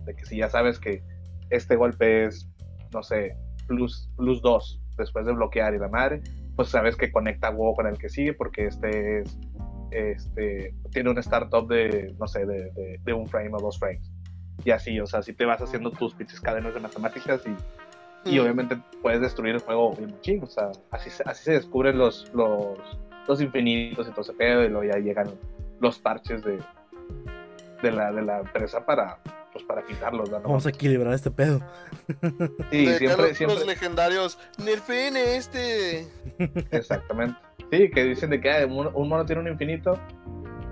[0.05, 1.03] de que si ya sabes que
[1.51, 2.49] este golpe es,
[2.93, 3.37] no sé,
[3.67, 6.23] plus, plus 2 después de bloquear y la madre,
[6.55, 9.39] pues sabes que conecta huevo con el que sigue porque este es,
[9.91, 14.11] este, tiene un startup de, no sé, de, de- de un frame o dos frames.
[14.65, 17.55] Y así, o sea, si te vas haciendo tus pinches cadenas de matemáticas y
[18.23, 18.43] y Mm.
[18.43, 22.31] obviamente puedes destruir el juego bien ching, o sea, así, se- así se descubren los,
[22.35, 22.77] los,
[23.27, 25.31] los infinitos y todo ese pedo, y luego ya llegan
[25.81, 26.59] los parches de,
[27.83, 29.17] de, la, de la empresa para,
[29.55, 30.39] pues, para quitarlos, ¿no?
[30.41, 31.61] Vamos a equilibrar este pedo.
[32.71, 34.39] Sí, siempre, los, siempre, los legendarios.
[34.59, 36.07] Nerfen este.
[36.73, 37.39] exactamente.
[37.71, 39.99] Sí, que dicen de que ah, un, mono, un mono tiene un infinito,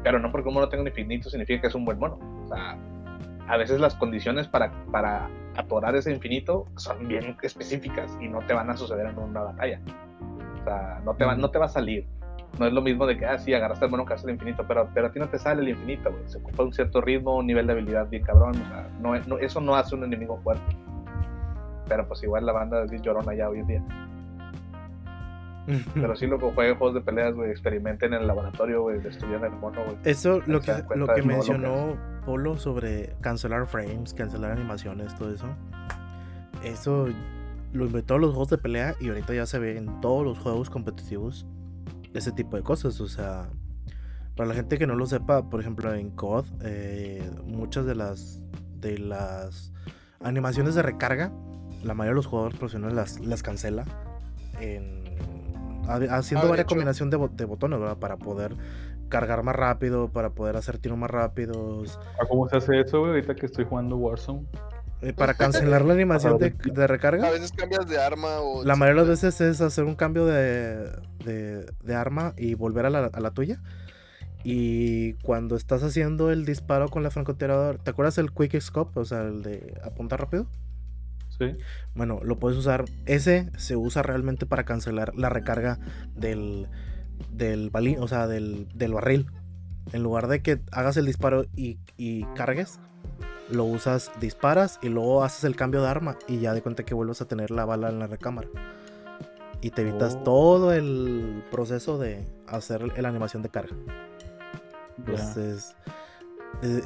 [0.03, 2.19] pero no porque un mono tenga un infinito significa que es un buen mono.
[2.45, 2.77] O sea,
[3.49, 8.53] a veces las condiciones para, para atorar ese infinito son bien específicas y no te
[8.55, 9.81] van a suceder en una batalla.
[10.61, 12.07] O sea, no te va, no te va a salir.
[12.59, 14.65] No es lo mismo de que, ah, sí, agarraste el mono que hace el infinito,
[14.67, 16.23] pero, pero a ti no te sale el infinito, güey.
[16.27, 18.51] Se ocupa un cierto ritmo, un nivel de habilidad bien cabrón.
[18.51, 20.77] O sea, no, no- eso no hace un enemigo fuerte.
[21.89, 23.83] Pero pues igual la banda es bien llorona ya hoy en día.
[25.95, 29.45] Pero sí, lo que jueguen juegos de peleas, güey, experimenten en el laboratorio, güey, destruyan
[29.45, 29.97] el mono, güey.
[30.05, 35.47] Eso, lo que, lo mencionó Polo sobre cancelar frames, cancelar animaciones, todo eso.
[36.65, 37.09] Eso
[37.73, 40.71] lo inventó los juegos de pelea y ahorita ya se ve en todos los juegos
[40.71, 41.47] competitivos
[42.15, 43.01] ese tipo de cosas.
[43.01, 43.49] O sea,
[44.37, 48.43] para la gente que no lo sepa, por ejemplo en COD, eh, muchas de las
[48.81, 49.73] de las
[50.23, 51.33] animaciones de recarga,
[51.83, 53.85] la mayoría de los jugadores profesionales las, las cancela
[54.61, 55.08] en-
[55.89, 56.69] haciendo Ah, varias hecho.
[56.75, 57.97] combinación de, bo- de botones ¿verdad?
[57.99, 58.55] para poder
[59.09, 63.13] cargar más rápido, para poder hacer tiros más rápidos, ¿A ¿Cómo se hace eso, güey?
[63.13, 64.47] Ahorita que estoy jugando Warzone.
[65.01, 67.27] eh, para cancelar la animación de, de recarga.
[67.27, 68.65] A veces cambias de arma o.
[68.65, 70.91] La mayoría de las veces es hacer un cambio de,
[71.25, 73.61] de, de arma y volver a la, a la tuya.
[74.45, 78.99] Y cuando estás haciendo el disparo con la francotiradora, ¿te acuerdas el Quick Scope?
[79.01, 80.47] O sea, el de apuntar rápido.
[81.39, 81.57] Sí.
[81.95, 82.85] Bueno, lo puedes usar.
[83.07, 85.79] Ese se usa realmente para cancelar la recarga
[86.17, 86.67] del,
[87.33, 89.27] del balín, o sea, del, del barril.
[89.93, 92.79] En lugar de que hagas el disparo y, y cargues,
[93.51, 96.93] lo usas, disparas y luego haces el cambio de arma y ya de cuenta que
[96.95, 98.49] vuelves a tener la bala en la recámara.
[99.61, 100.23] Y te evitas Oh.
[100.25, 103.75] todo el proceso de hacer la animación de carga.
[104.99, 105.75] Entonces,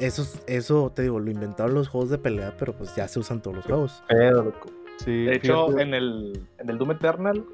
[0.01, 3.19] eso, es- eso te digo, lo inventaron los juegos de pelea, pero pues ya se
[3.19, 4.03] usan todos los juegos.
[4.09, 4.69] Pedo, loco.
[4.99, 7.45] Sí, De hecho, fíjate, en el, en el Doom Eternal,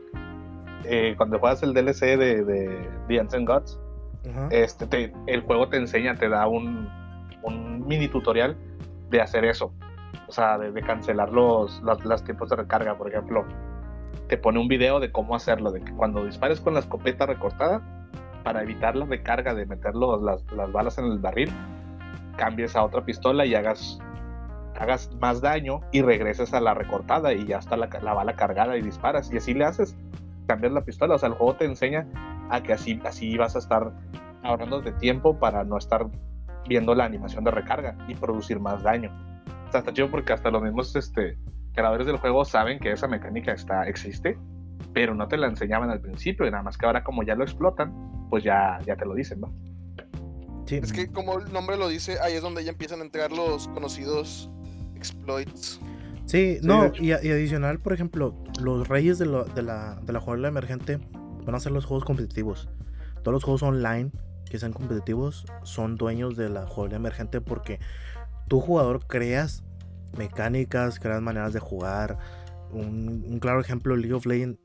[0.84, 3.80] eh, cuando juegas el DLC de, de The Ancient Gods,
[4.50, 6.88] este, te- el juego te enseña, te da un,
[7.42, 8.56] un mini tutorial
[9.10, 9.72] de hacer eso.
[10.26, 13.46] O sea, de, de cancelar los, los, los tiempos de recarga, por ejemplo.
[14.28, 17.80] Te pone un video de cómo hacerlo, de que cuando dispares con la escopeta recortada,
[18.44, 21.50] para evitar la recarga de meter los- las, las balas en el barril,
[22.38, 23.98] cambies a otra pistola y hagas,
[24.78, 28.78] hagas más daño y regreses a la recortada y ya está la, la bala cargada
[28.78, 29.30] y disparas.
[29.30, 29.94] Y así le haces,
[30.46, 31.16] cambias la pistola.
[31.16, 32.06] O sea, el juego te enseña
[32.48, 33.92] a que así, así vas a estar
[34.42, 36.06] ahorrando de tiempo para no estar
[36.66, 39.10] viendo la animación de recarga y producir más daño.
[39.68, 41.36] O sea, está chido porque hasta los mismos este,
[41.72, 44.38] creadores del juego saben que esa mecánica está, existe,
[44.94, 47.44] pero no te la enseñaban al principio y nada más que ahora como ya lo
[47.44, 47.92] explotan,
[48.30, 49.52] pues ya, ya te lo dicen, ¿no?
[50.68, 50.76] Sí.
[50.82, 53.68] Es que como el nombre lo dice, ahí es donde ya empiezan a entregar los
[53.68, 54.50] conocidos
[54.94, 55.80] exploits.
[56.26, 60.50] Sí, no, y, adicional, por ejemplo, los reyes de, lo- de la, de la jugabilidad
[60.50, 60.98] emergente
[61.46, 62.68] van a ser los juegos competitivos.
[63.22, 64.10] Todos los juegos online
[64.50, 67.80] que sean competitivos son dueños de la jugabilidad emergente porque
[68.48, 69.62] tu jugador creas
[70.18, 72.18] mecánicas, creas maneras de jugar.
[72.72, 74.58] Un, un claro ejemplo, League of Legends,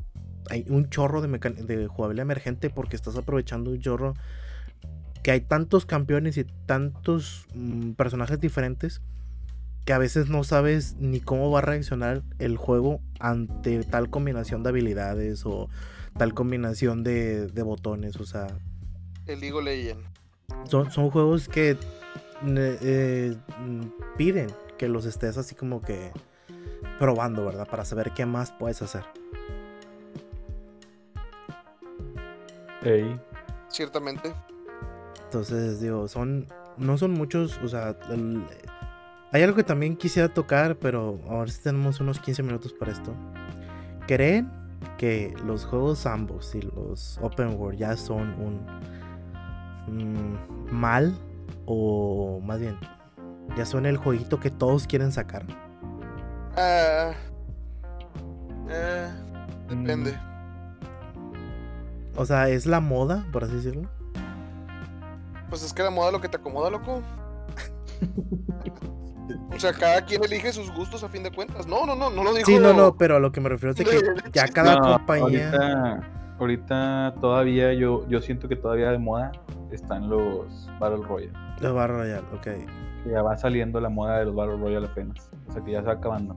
[0.50, 4.16] hay un chorro de, de jugabilidad emergente porque estás aprovechando un chorro
[5.24, 9.02] que hay tantos campeones y tantos mm, personajes diferentes
[9.86, 14.64] que a veces no sabes ni cómo va a reaccionar el juego ante tal combinación
[14.64, 15.70] de habilidades o
[16.18, 18.18] tal combinación de, de botones.
[18.18, 18.48] O sea,
[19.26, 20.06] El League of Legends.
[20.70, 21.78] son, son juegos que
[22.46, 23.82] eh, mm,
[24.18, 24.48] piden
[24.78, 26.12] que los estés así como que
[27.00, 27.68] probando, ¿verdad?
[27.68, 29.04] Para saber qué más puedes hacer.
[32.84, 33.20] ey,
[33.70, 34.34] Ciertamente.
[35.34, 36.46] Entonces, digo, son.
[36.78, 37.60] No son muchos.
[37.64, 38.44] O sea, el-
[39.32, 43.12] hay algo que también quisiera tocar, pero ahora sí tenemos unos 15 minutos para esto.
[44.08, 44.52] ¿Creen
[45.00, 48.62] que los juegos sandbox y los open world ya son un.
[49.88, 51.16] mm, mal?
[51.66, 52.78] O más bien,
[53.58, 55.44] ya son el jueguito que todos quieren sacar.
[58.70, 59.10] Eh,
[59.68, 60.16] depende.
[62.16, 63.90] O sea, es la moda, por así decirlo.
[65.54, 67.00] Pues es que la moda lo que te acomoda, loco.
[69.56, 71.68] O sea, cada quien elige sus gustos a fin de cuentas.
[71.68, 72.44] No, no, no, no lo digo.
[72.48, 74.94] Sí, no, no, pero a lo que me refiero es de que ya cada No,
[74.98, 75.52] compañía.
[75.52, 79.32] Ahorita, ahorita todavía yo, yo siento que todavía de moda
[79.72, 81.34] están los Battle Royale.
[81.62, 82.42] Los Battle Royale, ok.
[83.04, 85.30] Que ya va saliendo la moda de los Battle Royale apenas.
[85.50, 86.36] O sea que ya se va acabando.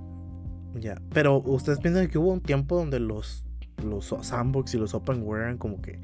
[0.75, 3.47] Ya, pero ustedes piensan que hubo un tiempo donde los
[3.83, 6.03] los sandbox y los open world eran como que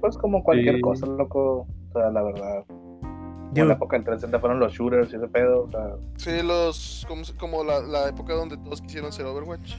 [0.00, 0.80] Pues como cualquier Sí.
[0.80, 1.66] cosa, loco.
[1.90, 2.64] O sea, la verdad.
[3.52, 5.64] Digo- en la época del 360 fueron los shooters y ese pedo.
[5.64, 7.04] O sea, Sí, los.
[7.08, 9.74] Como, como la, la época donde todos quisieron ser Overwatch.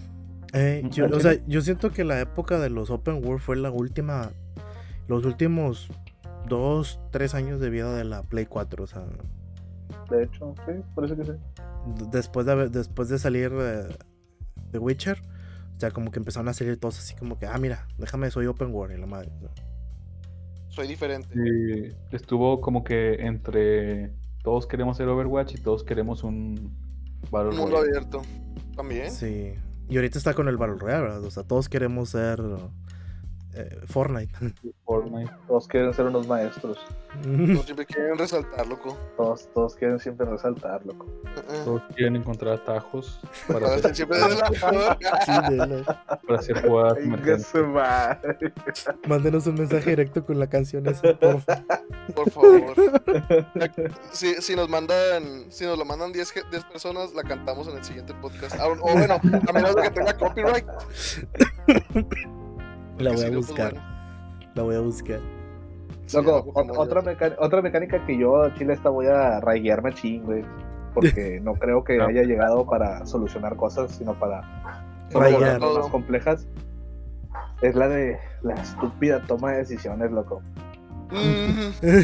[0.54, 3.56] eh, yo, Al o sea, yo siento que la época de los open world fue
[3.56, 4.32] la última
[5.08, 5.90] los últimos
[6.50, 9.04] dos, tres años de vida de la Play 4, o sea,
[10.10, 11.32] de hecho, sí, por eso que sí.
[12.12, 13.88] después de haber- después de salir de,
[14.72, 15.22] de Witcher,
[15.76, 18.46] o sea, como que empezaron a salir todos así como que, ah, mira, déjame, soy
[18.48, 19.32] open world y la madre.
[19.38, 19.66] o sea.
[20.72, 21.94] Soy diferente.
[22.12, 24.12] Estuvo como que entre
[24.44, 26.76] todos queremos ser Overwatch y todos queremos un
[27.30, 27.90] Battle Un mundo Royale.
[27.98, 28.22] abierto.
[28.76, 29.12] También.
[29.12, 29.54] Sí.
[29.90, 31.24] Y ahorita está con el Battle Royale, ¿verdad?
[31.24, 32.42] O sea, todos queremos ser
[33.54, 34.34] eh, Fortnite.
[34.86, 35.32] Fortnite.
[35.48, 36.78] Todos quieren ser unos maestros.
[37.24, 38.98] Todos siempre quieren resaltar, loco.
[39.18, 41.06] Todos, todos quieren siempre resaltar, loco.
[41.06, 41.64] Uh-uh.
[41.66, 44.18] Todos quieren encontrar atajos para hacer, siempre
[44.62, 44.88] para
[47.68, 48.54] madre.
[49.08, 51.64] Mándenos un mensaje directo con la canción esa, por favor.
[52.16, 52.74] Por favor.
[54.12, 57.78] Si, si nos mandan, si nos lo mandan 10, ge- 10 personas, la cantamos en
[57.78, 58.56] el siguiente podcast.
[58.60, 59.16] Ah, O bueno,
[59.48, 60.66] a menos de que tenga copyright.
[63.04, 63.74] La voy si a no, pues, buscar.
[63.74, 64.52] bueno.
[64.56, 65.20] La voy a buscar.
[66.14, 70.44] Loco, otra, meca- otra mecánica que yo, Chile, esta voy a rayarme ching, güey.
[70.94, 72.06] Porque no creo que No.
[72.08, 74.42] haya llegado para solucionar cosas, sino para
[75.12, 75.60] Rayar.
[75.62, 76.48] más complejas.
[77.62, 80.42] Es la de la estúpida toma de decisiones, loco.
[81.12, 82.02] Mm,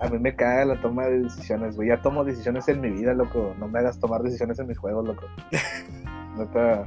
[0.00, 1.88] A mí me caga la toma de decisiones, güey.
[1.88, 3.54] Ya tomo decisiones en mi vida, loco.
[3.58, 5.24] No me hagas tomar decisiones en mis juegos, loco.
[6.36, 6.84] Neta,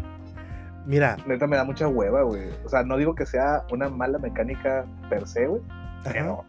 [0.85, 2.43] Mira, neta me da mucha hueva, güey.
[2.63, 5.61] O sea, no digo que sea una mala mecánica per se, güey.
[6.03, 6.45] Pero,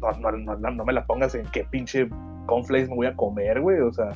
[0.00, 2.08] no, no, no, no, me la pongas en qué pinche
[2.46, 4.12] cornflakes me voy a comer, güey, o sea,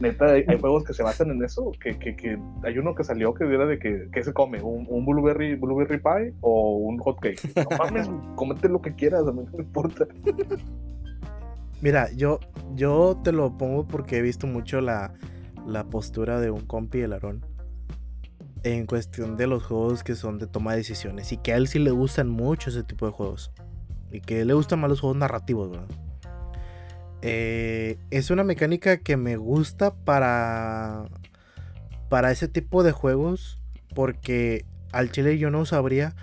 [0.00, 3.04] neta, hay, hay juegos que se basan en eso, que, que, que hay uno que
[3.04, 4.60] salió que era de que, ¿qué se come?
[4.60, 7.40] ¿Un, un blueberry, blueberry pie o un hot cake?
[7.56, 10.06] No mames, cómete lo que quieras, a mí no me importa.
[11.80, 12.40] Mira, yo,
[12.74, 15.12] yo te lo pongo porque he visto mucho la,
[15.66, 17.44] la postura de un compi, el Aarón,
[18.64, 21.68] en cuestión de los juegos que son de toma de decisiones y que a él
[21.68, 23.52] sí le gustan mucho ese tipo de juegos
[24.10, 25.88] y que le gustan más los juegos narrativos, ¿verdad?
[27.22, 31.04] Eh, es una mecánica que me gusta para
[32.08, 33.60] para ese tipo de juegos
[33.94, 36.14] porque al chile yo no sabría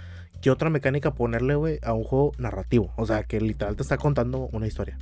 [0.41, 3.97] qué otra mecánica ponerle, güey, a un juego narrativo, o sea, que literal te está
[3.97, 4.97] contando una historia.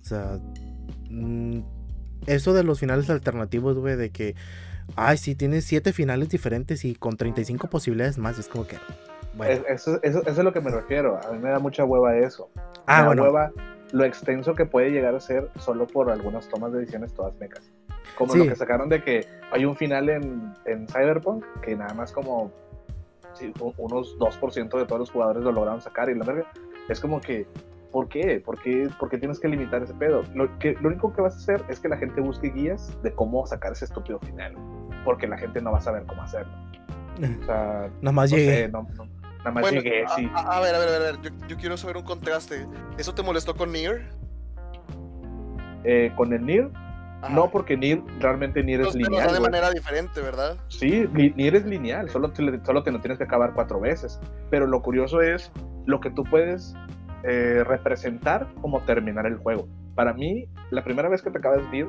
[0.00, 0.38] O sea,
[1.10, 1.60] mm,
[2.26, 4.36] eso de los finales alternativos, güey, de que,
[4.96, 8.76] ay, sí, tienes siete finales diferentes y con 35 posibilidades más, es como que,
[9.34, 9.52] bueno.
[9.52, 11.18] Es- Eso, eso, eso es lo que me refiero.
[11.26, 12.50] A mí me da mucha hueva eso.
[12.86, 13.22] ah, me da bueno.
[13.24, 13.52] hueva
[13.92, 17.70] lo extenso que puede llegar a ser solo por algunas tomas de decisiones todas mecas.
[18.16, 18.38] Como Sí.
[18.40, 22.52] lo que sacaron de que hay un final en, en Cyberpunk que nada más como
[23.34, 26.46] sí, unos 2% de todos los jugadores lo lograron sacar y la verga.
[26.88, 27.46] Es como que,
[27.90, 28.40] ¿por qué?
[28.44, 30.22] ¿Por qué, por qué tienes que limitar ese pedo?
[30.34, 33.12] Lo, que, lo único que vas a hacer es que la gente busque guías de
[33.12, 34.54] cómo sacar ese estúpido final.
[35.04, 36.52] Porque la gente no va a saber cómo hacerlo.
[37.42, 38.54] O sea, Nada más no llegué.
[38.64, 39.04] sé, no- no-
[39.38, 40.30] nada más Bueno, llegué, a, sí.
[40.34, 42.66] a- a ver, a ver, a ver, a ver, Yo, yo quiero saber un contraste.
[42.98, 44.06] ¿Eso te molestó con Nier?
[45.84, 46.68] Eh, con el Nier,
[47.22, 47.34] Ajá.
[47.34, 49.32] no porque Nier, realmente Nier es los da lineal.
[49.32, 50.56] de manera diferente, ¿verdad?
[50.68, 54.20] Sí, Ni- Nier es lineal, solo te, solo te lo tienes que acabar cuatro veces.
[54.50, 55.50] Pero lo curioso es
[55.86, 56.74] lo que tú puedes
[57.24, 59.68] eh, representar como terminar el juego.
[59.94, 61.86] Para mí, la primera vez que te acabas Nier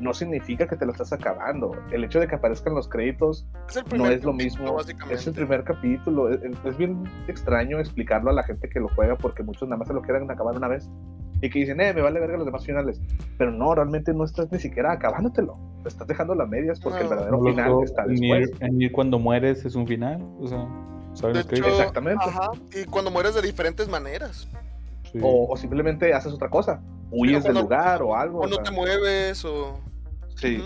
[0.00, 1.72] no significa que te lo estás acabando.
[1.90, 4.78] El hecho de que aparezcan los créditos Es no es lo mismo.
[5.10, 6.30] Es el primer capítulo.
[6.30, 9.88] Es, es bien extraño explicarlo a la gente que lo juega porque muchos nada más
[9.88, 10.90] se lo quieren acabar una vez.
[11.40, 13.00] Y que dicen, eh, me vale verga los demás finales.
[13.38, 15.58] Pero no, realmente no estás ni siquiera acabándotelo.
[15.82, 18.50] Te estás dejando las medias porque el verdadero No, final está después.
[18.60, 20.22] Nier cuando mueres es un final.
[20.38, 20.66] O sea,
[21.12, 21.76] ¿sabes De lo que hecho, digo?
[21.76, 22.24] Exactamente.
[22.26, 22.50] Ajá.
[22.74, 24.48] Y cuando mueres de diferentes maneras.
[25.14, 25.20] Sí.
[25.22, 28.40] o, o simplemente haces otra cosa, huyes del lugar o algo.
[28.40, 29.80] O o no sea, te mueves o...
[30.36, 30.62] sí,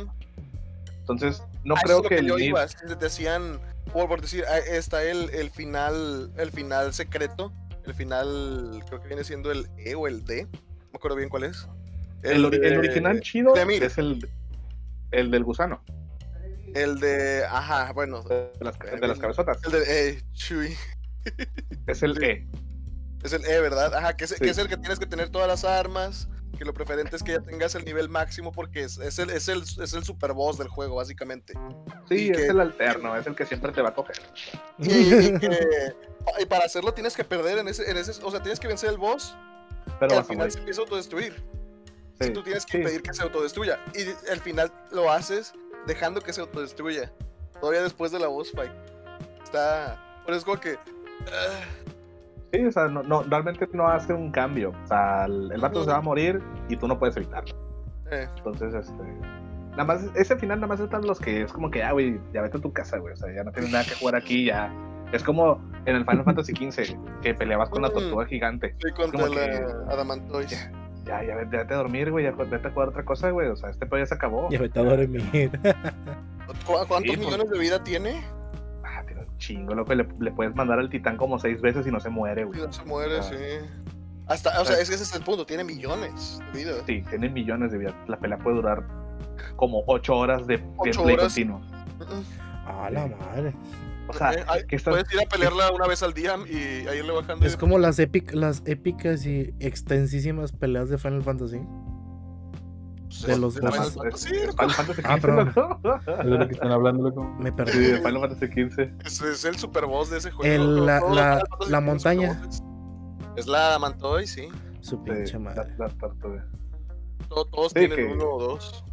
[1.00, 2.66] entonces no A eso creo es lo que el yo iba.
[2.98, 3.60] Decían,
[3.92, 7.52] por, por decir, está el, el final el final secreto.
[7.86, 10.44] El final, creo que viene siendo el E o el D.
[10.44, 10.50] No
[10.92, 11.66] me acuerdo bien cuál es.
[12.22, 14.28] el, ori- el de- original chido de es el,
[15.10, 15.82] el del gusano,
[16.74, 17.44] El de.
[17.48, 18.22] Ajá, bueno.
[18.22, 19.58] de las, de las cabezotas.
[19.64, 20.10] El de.
[20.10, 20.74] Eh, Chuy.
[21.86, 22.24] Es el Sí.
[22.24, 22.46] E.
[23.22, 23.94] Es el E, ¿verdad?
[23.94, 24.50] Ajá, que es, que Sí.
[24.50, 26.28] es el que tienes que tener todas las armas.
[26.56, 29.48] Que lo preferente es que ya tengas el nivel máximo porque es, es el, es,
[29.48, 31.52] el, es el super boss del juego, básicamente.
[32.08, 34.16] Sí, Y es que- el alterno, es el que siempre te va a coger.
[34.78, 34.90] Y,
[35.26, 35.94] y que-
[36.40, 38.12] y para hacerlo tienes que perder en ese, en ese.
[38.24, 39.36] O sea, tienes que vencer el boss
[40.00, 41.34] Pero y al final se empieza a autodestruir.
[42.20, 42.78] Sí, Y tú tienes que sí.
[42.78, 43.78] impedir que se autodestruya.
[43.94, 45.52] Y al final lo haces
[45.86, 47.12] dejando que se autodestruya.
[47.60, 48.72] Todavía después de la boss fight.
[49.44, 50.22] Está.
[50.26, 50.76] Pero es como que.
[51.26, 51.60] ah,
[52.52, 54.72] Sí, o sea, no, no, realmente no hace un cambio.
[54.84, 57.54] O sea, el, el vato se va a morir y tú no puedes evitarlo.
[58.10, 58.92] eh, Entonces, este.
[59.72, 62.42] Nada más, ese final nada más están los que es como que, ah, güey, ya
[62.42, 63.12] vete a tu casa, güey.
[63.12, 64.72] O sea, ya no tienes nada que jugar aquí, ya.
[65.12, 67.92] Es como en el Final Fantasy XV, que peleabas con la Mm.
[67.92, 68.68] tortuga gigante.
[68.68, 70.70] Estoy contra como la que- Adamantois.
[71.04, 73.48] Ya, ya, vete, vete a dormir, güey, ya vete a jugar otra cosa, güey.
[73.48, 74.48] O sea, este pedo ya se acabó.
[74.50, 75.50] Ya vete a dormir.
[76.66, 77.18] ¿Cu- ¿Cuántos Sí, pues.
[77.20, 78.22] millones de vida tiene?
[79.38, 79.94] Chingo, loco.
[79.94, 82.60] Le, le puedes mandar al titán como seis veces y no se muere, Y güey.
[82.60, 83.22] no se muere, Ah.
[83.22, 83.34] sí.
[84.26, 86.72] Hasta, o sea, es que ese es el punto, tiene millones de vida.
[86.86, 87.94] Sí, tiene millones de vidas.
[88.08, 88.84] La pelea puede durar
[89.56, 91.62] como ocho horas de gameplay continuo.
[92.66, 93.54] A la madre.
[94.08, 96.94] O sea, ay, que estás- Puedes ir a pelearla una vez al día y a
[96.94, 97.46] irle bajando.
[97.46, 101.60] Es como las, epic, las épicas y extensísimas peleas de Final Fantasy.
[103.26, 103.98] De los Fantasy
[104.58, 105.48] Ah, XV, perdón.
[106.06, 107.24] Es de lo que están hablando, loco.
[107.38, 107.78] Me Sí, perdí.
[107.78, 108.80] de Final Fantasy XV.
[109.06, 110.52] Es, es el super boss de ese juego.
[110.54, 112.42] El- Todos la- los la- la montaña.
[113.36, 114.48] Es la Adamantois, sí.
[114.80, 115.74] Su Sí, pinche la, madre.
[115.78, 116.46] la tortuga.
[117.28, 118.84] To- Todos Sí, tienen que- uno o dos.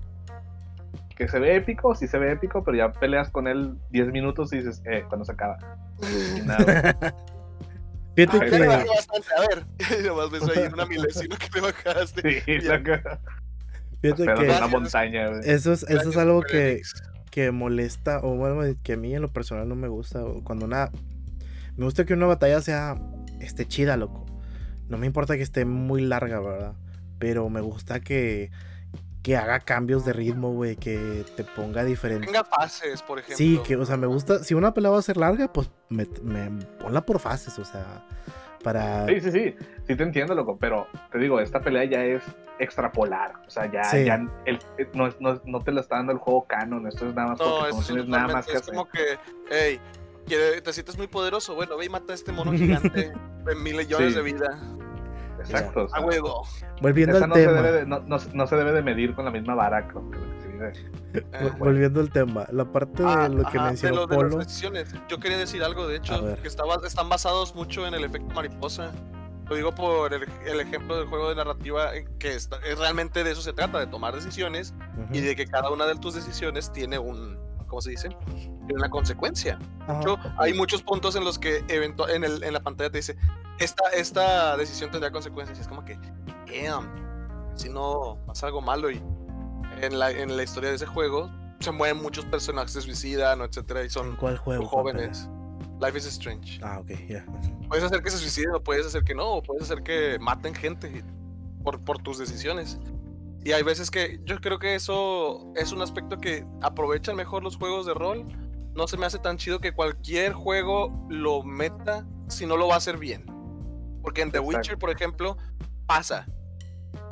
[1.16, 4.51] Que se ve épico, sí se ve épico, pero ya peleas con él 10 minutos
[4.51, 5.57] y dices, eh, cuando se acaba.
[6.01, 6.57] Y nada.
[8.16, 9.66] Fíjate que bastante, a ver.
[9.99, 12.41] Y nomás ves ahí en una milésima que le bajaste.
[12.41, 12.82] Sí, Ya.
[14.13, 15.41] Fíjate Pero que en una montaña, güey.
[15.45, 16.81] eso es, eso es algo que,
[17.31, 20.21] que molesta, o bueno, que a mí en lo personal no me gusta.
[20.43, 20.89] Cuando una.
[21.77, 22.95] Me gusta que una batalla sea
[23.41, 24.25] esté chida, loco.
[24.87, 26.73] No me importa que esté muy larga, ¿verdad?
[27.19, 28.51] Pero me gusta que,
[29.23, 30.75] que haga cambios de ritmo, güey.
[30.75, 32.27] Que te ponga diferente.
[32.27, 33.37] Tenga fases, por ejemplo.
[33.37, 34.43] Sí, que, o sea, me gusta.
[34.43, 38.05] Si una pelea va a ser larga, pues me, me- ponla por fases, o sea.
[38.66, 39.05] Para...
[39.07, 39.55] Sí, sí, sí,
[39.88, 42.24] sí te entiendo, loco, pero te digo, esta pelea ya es
[42.59, 44.03] extrapolar, o sea, ya, Sí.
[44.05, 44.59] ya el-
[44.93, 47.39] no, es- no, no te la está dando el juego canon, esto es nada más
[47.39, 48.74] No, porque es tienes nada más que es hacer.
[48.74, 48.99] como que,
[49.51, 49.80] hey,
[50.26, 52.51] quiere- te sientes muy poderoso, bueno, ve y mata a este mono
[52.91, 53.13] gigante
[53.45, 54.16] de mil millones Sí.
[54.16, 54.59] de vida.
[55.39, 56.41] Exacto, o sea, A huevo.
[56.82, 57.61] Volviendo esa al no se, tema.
[57.61, 60.18] debe de, no, no- no se debe de medir con la misma vara con que
[60.63, 64.07] Eh, Vol- Volviendo al tema, la parte de Ah, lo que ajá, de mencionó lo-
[64.07, 64.37] de las Polo.
[64.43, 64.93] decisiones.
[65.09, 68.33] Yo quería decir algo, de A hecho, que estaba, están basados mucho en el efecto
[68.33, 68.91] mariposa.
[69.47, 73.23] Lo digo por el, el ejemplo del juego de narrativa, eh, que está- eh, realmente
[73.23, 75.13] de eso se trata, de tomar decisiones Ujú.
[75.15, 77.37] y de que cada una de tus decisiones tiene un,
[77.67, 78.09] ¿cómo se dice?
[78.33, 79.59] Tiene una consecuencia.
[79.81, 79.93] Ajá.
[79.93, 83.15] De hecho, hay muchos puntos en los que en, el- en la pantalla te dice,
[83.59, 85.59] esta, esta decisión tendrá consecuencias.
[85.59, 85.97] Y es como que,
[86.47, 86.89] damn,
[87.55, 88.89] si no pasa algo malo.
[88.89, 88.99] Y
[89.82, 93.82] en la, en la historia de ese juego se mueven muchos personajes, se suicidan, etcétera,
[93.82, 94.65] y ¿En son cuál juego?
[94.65, 95.30] jóvenes.
[95.82, 96.59] Life is Strange.
[96.63, 97.26] Ah, ok, ya.
[97.67, 100.53] Puedes hacer que se suiciden, o puedes hacer que no, o puedes hacer que maten
[100.53, 101.03] gente
[101.63, 102.80] por, por tus decisiones.
[103.43, 107.57] Y hay veces que yo creo que eso es un aspecto que aprovechan mejor los
[107.57, 108.26] juegos de rol.
[108.73, 112.76] No se me hace tan chido que cualquier juego lo meta si no lo va
[112.76, 113.26] a hacer bien.
[114.01, 114.57] Porque en The Exacto.
[114.57, 115.38] Witcher, por ejemplo,
[115.86, 116.26] pasa.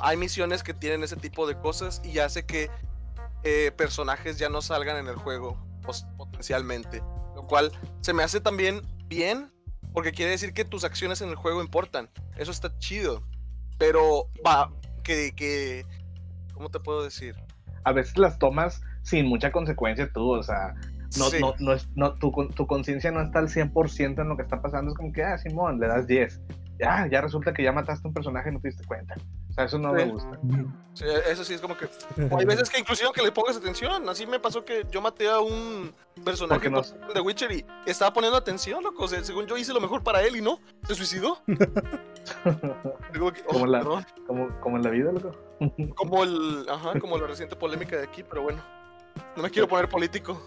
[0.06, 2.68] Hay misiones que tienen ese tipo de cosas y hace que
[3.42, 5.58] eh, personajes ya no salgan en el juego
[6.18, 7.02] potencialmente.
[7.34, 9.50] Lo cual se me hace también bien
[9.94, 12.10] porque quiere decir que tus acciones en el juego importan.
[12.36, 13.22] Eso está chido.
[13.78, 14.70] Pero va,
[15.02, 15.86] que, que
[16.52, 17.34] ¿cómo te puedo decir?
[17.84, 20.74] A veces las tomas sin mucha consecuencia tú, o sea,
[21.18, 21.38] no, Sí.
[21.40, 24.42] no, no es, no, tu, con- tu conciencia no está al 100% en lo que
[24.42, 26.40] está pasando, es como que, ah, Simón, le das 10.
[26.78, 29.14] Ya, ya resulta que ya mataste a un personaje y no te diste cuenta.
[29.54, 29.94] O sea, eso no Sí.
[30.04, 30.38] me gusta.
[30.94, 31.84] Sí, eso sí es como que.
[32.30, 34.08] o hay veces que inclusive aunque le pongas atención.
[34.08, 35.94] Así me pasó que yo maté a un
[36.24, 39.04] personaje no- de Witcher y estaba poniendo atención, loco.
[39.04, 40.58] O sea, según yo hice lo mejor para él y no.
[40.88, 41.38] Se suicidó.
[43.14, 44.06] Y como que, oh, Como la- perdón.
[44.26, 45.30] como, como en la vida, loco.
[45.94, 46.66] Como el.
[46.70, 48.62] Ajá, como la reciente polémica de aquí, pero bueno.
[49.36, 50.40] No me quiero poner político.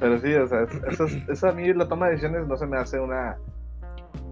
[0.00, 2.56] Pero sí, o sea, es- eso, es- eso a mí la toma de decisiones no
[2.56, 3.38] se me hace una,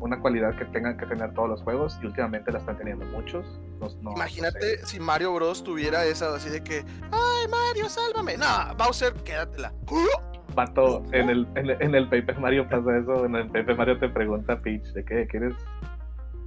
[0.01, 3.45] una cualidad que tengan que tener todos los juegos y últimamente la están teniendo muchos.
[3.81, 4.87] No- no- no Imagínate sé.
[4.87, 6.85] si Mario Bros tuviera esa así de que.
[7.11, 8.37] ¡Ay, Mario, sálvame!
[8.37, 8.47] No,
[8.79, 9.73] Bowser, quédatela.
[10.55, 13.25] Vato, en el, en, el- en el Paper Mario pasa eso.
[13.25, 15.55] En el Paper Mario te pregunta Peach de qué, ¿quieres,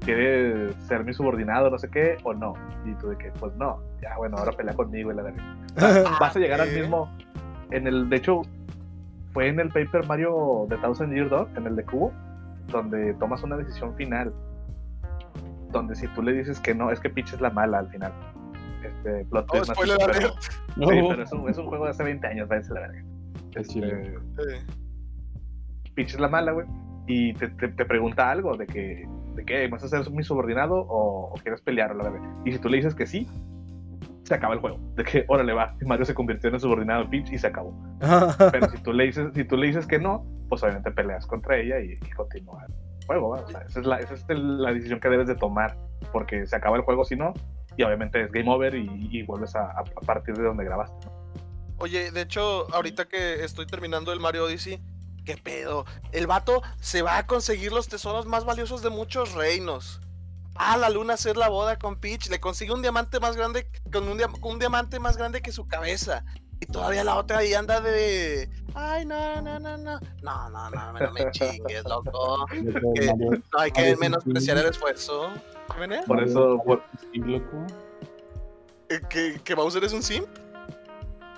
[0.02, 2.54] ¿quieres ser mi subordinado, no sé qué, o no?
[2.86, 3.82] Y tú de que, pues no.
[4.02, 5.58] Ya, bueno, ahora pelea conmigo y la verga.
[6.20, 7.10] Vas a llegar al mismo.
[7.72, 8.42] En el, de hecho,
[9.32, 12.12] fue en el Paper Mario de Thousand Year Door, en el de Cubo,
[12.68, 14.34] donde tomas una decisión final.
[15.72, 18.12] Donde si tú le dices que no, es que Peach es la mala al final.
[18.84, 20.34] Este, plot Oh, twist más spoiler pero-.
[20.76, 22.80] No, Sí, pero es un, es un juego de hace 20 años, váyanse a la
[22.82, 23.04] verga.
[23.56, 23.88] es chile.
[23.92, 24.18] Eh,
[24.50, 24.62] Eh,
[25.96, 26.66] Peach es la mala, güey.
[27.08, 30.76] Y te, te- te pregunta algo de que, de que vas a ser mi subordinado
[30.76, 32.28] o, o quieres pelear o la verga.
[32.46, 33.28] Y si tú le dices que sí,
[34.34, 34.80] se acaba el juego.
[34.96, 35.76] De que, órale, va.
[35.80, 37.74] Y Mario se convirtió en el subordinado de Peach y se acabó.
[38.52, 41.58] Pero si tú le dices, si tú le dices que no, pues obviamente peleas contra
[41.58, 43.42] ella y, y continúa el juego, ¿va?
[43.42, 45.78] O sea, esa es, la, esa es el- la decisión que debes de tomar.
[46.12, 47.34] Porque se acaba el juego si no,
[47.78, 51.06] y obviamente es game over y, y vuelves a, a- a partir de donde grabaste.
[51.06, 51.12] ¿no?
[51.78, 54.80] Oye, de hecho, ahorita que estoy terminando el Mario Odyssey,
[55.26, 55.86] ¿qué pedo?
[56.12, 60.02] El vato se va a conseguir los tesoros más valiosos de muchos reinos.
[60.58, 63.36] Va a la luna a hacer la boda con Peach, le consigue un diamante más
[63.36, 66.24] grande, con un, dia- con un diamante más grande que su cabeza.
[66.60, 68.50] Y todavía la otra ahí anda de.
[68.74, 70.00] Ay, no, no, no, no.
[70.22, 72.46] No, no, no, no me chingues, loco.
[72.96, 73.14] Que-
[73.52, 75.32] No hay que menospreciar el esfuerzo.
[75.72, 76.04] ¿Qué viene?
[76.04, 77.66] Por eso, por- sí, loco.
[78.90, 80.28] Eh, ¿Que, ¿Que Bowser es un simp?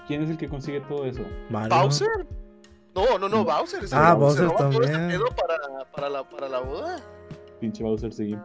[0.07, 1.21] ¿Quién es el que consigue todo eso?
[1.49, 1.75] Mario.
[1.75, 2.27] ¿Bowser?
[2.93, 3.83] No, no, no, Bowser.
[3.83, 5.19] es el Ah, que Bowser se roba todo ese también.
[5.21, 5.57] pedo para,
[5.91, 6.97] para, la, para la boda.
[7.59, 8.37] Pinche Bowser sí.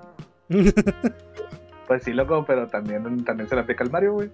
[1.86, 4.30] pues sí, loco, pero también, también se la aplica el Mario, güey.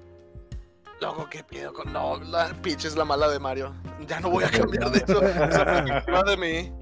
[1.00, 1.92] Loco, ¿qué pedo con.?
[1.92, 3.74] No, la Peach es la mala de Mario.
[4.08, 5.22] Ya no voy a cambiar de eso.
[5.22, 6.72] Esa perspectiva de mí.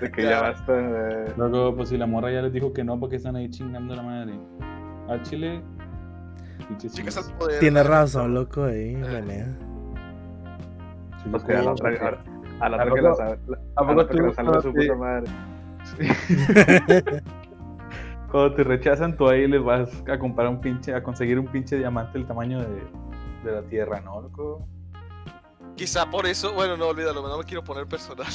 [0.00, 0.30] De que Ya.
[0.30, 0.72] ya basta.
[0.72, 3.94] de- Luego, pues si la morra ya les dijo que no, porque están ahí chingando
[3.94, 4.32] la madre?
[5.08, 5.62] A Chile.
[6.78, 7.60] Chicas al poder.
[7.60, 9.44] Tienes razón, loco, ahí, René.
[11.22, 11.90] Sí, Pues que a la loco, otra,
[12.60, 14.94] a, a la ¿A otra que la sabe, la- ¿A la poco la su puta
[14.94, 15.30] madre.
[18.34, 21.76] Cuando te rechazan, tú ahí les vas a comprar un pinche, a conseguir un pinche
[21.78, 22.82] diamante del tamaño de,
[23.44, 24.66] de la tierra, ¿no, loco?
[25.76, 26.52] Quizá por eso.
[26.52, 28.26] Bueno, no, olvídalo, no me quiero poner personal.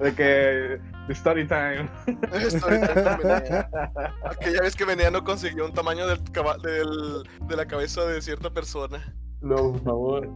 [0.00, 0.80] De que.
[1.10, 1.88] Story time.
[2.60, 2.80] Con
[3.28, 3.70] Menea.
[4.24, 8.20] Aquella vez que Menea no consiguió un tamaño del, caba- del- de la cabeza de
[8.22, 9.14] cierta persona.
[9.40, 10.28] No, por favor.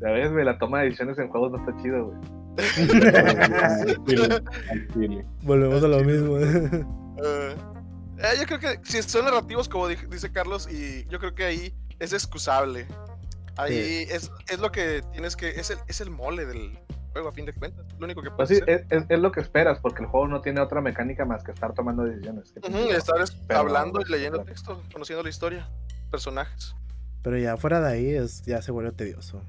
[0.00, 2.18] Ya ves, güey, la toma de decisiones en juegos no está chido, güey.
[5.42, 6.38] Volvemos a lo mismo.
[6.38, 7.56] Eh,
[8.18, 11.44] eh, yo creo que si son narrativos, como di- dice Carlos, y yo creo que
[11.44, 12.86] ahí es excusable.
[13.56, 15.48] Ahí es, es lo que tienes que.
[15.50, 16.78] Es el, es el mole del
[17.12, 17.86] juego, a fin de cuentas.
[17.98, 18.86] Lo único que Pues puedes sí, hacer.
[18.90, 21.52] es, es- es lo que esperas, porque el juego no tiene otra mecánica más que
[21.52, 22.50] estar tomando decisiones.
[22.52, 25.68] ¿Qué Ujú, pinche y estar es- Pero- hablando y leyendo texto, conociendo la historia,
[26.10, 26.74] personajes.
[27.22, 29.40] Pero ya fuera de ahí es, ya se vuelve tedioso.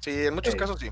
[0.00, 0.90] Sí, en muchos casos sí.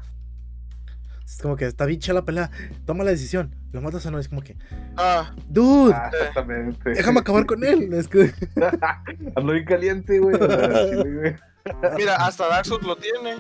[1.37, 2.51] Es como que está bien chida la pelea.
[2.85, 3.55] Toma la decisión.
[3.73, 4.19] Lo matas o no.
[4.19, 4.55] Es como que,
[4.97, 6.91] Ah, dude, Ah, exactamente.
[6.91, 7.93] déjame acabar con él.
[7.95, 8.33] Es que,
[9.37, 10.37] Ando bien caliente, güey.
[11.97, 13.37] mira, hasta Dark Souls lo tiene.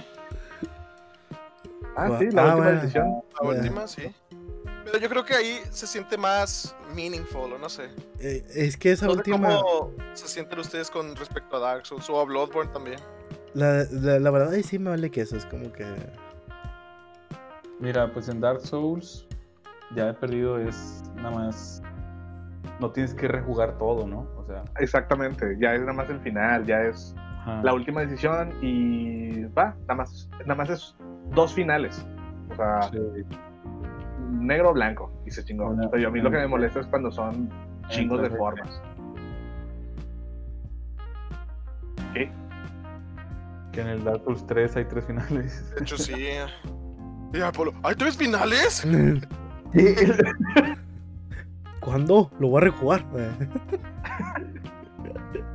[1.96, 2.80] Ah, sí, la Ah, última bueno.
[2.80, 3.22] decisión.
[3.42, 4.02] La última, sí.
[4.84, 7.84] Pero yo creo que ahí se siente más meaningful, o no sé.
[8.20, 9.48] eh, es que esa No sé última.
[9.60, 12.98] cómo se sienten ustedes con respecto a Dark Souls o a Bloodborne también.
[13.54, 15.36] La, la, la verdad, ahí sí me vale que eso.
[15.36, 15.84] Es como que.
[17.80, 19.26] Mira, pues en Dark Souls
[19.94, 21.82] ya he perdido es nada más.
[22.80, 24.26] No tienes que rejugar todo, ¿no?
[24.36, 27.62] O sea, Exactamente, ya es nada más el final, ya es ajá.
[27.62, 30.96] la última decisión y va, nada más, nada más es
[31.30, 32.04] dos finales.
[32.50, 32.98] O sea, Sí.
[34.30, 35.68] negro o blanco, y se chingó.
[35.68, 37.48] Una- Pero a mí lo que me molesta es cuando son
[37.88, 38.82] chingos de formas.
[42.14, 42.30] ¿Qué?
[43.72, 45.74] Que en el Dark Souls 3 hay tres finales.
[45.74, 46.14] De hecho, sí.
[47.54, 48.84] Polo, ¿hay tres finales?
[51.80, 52.30] ¿Cuándo?
[52.38, 53.04] Lo voy a rejugar.
[53.16, 53.30] Eh,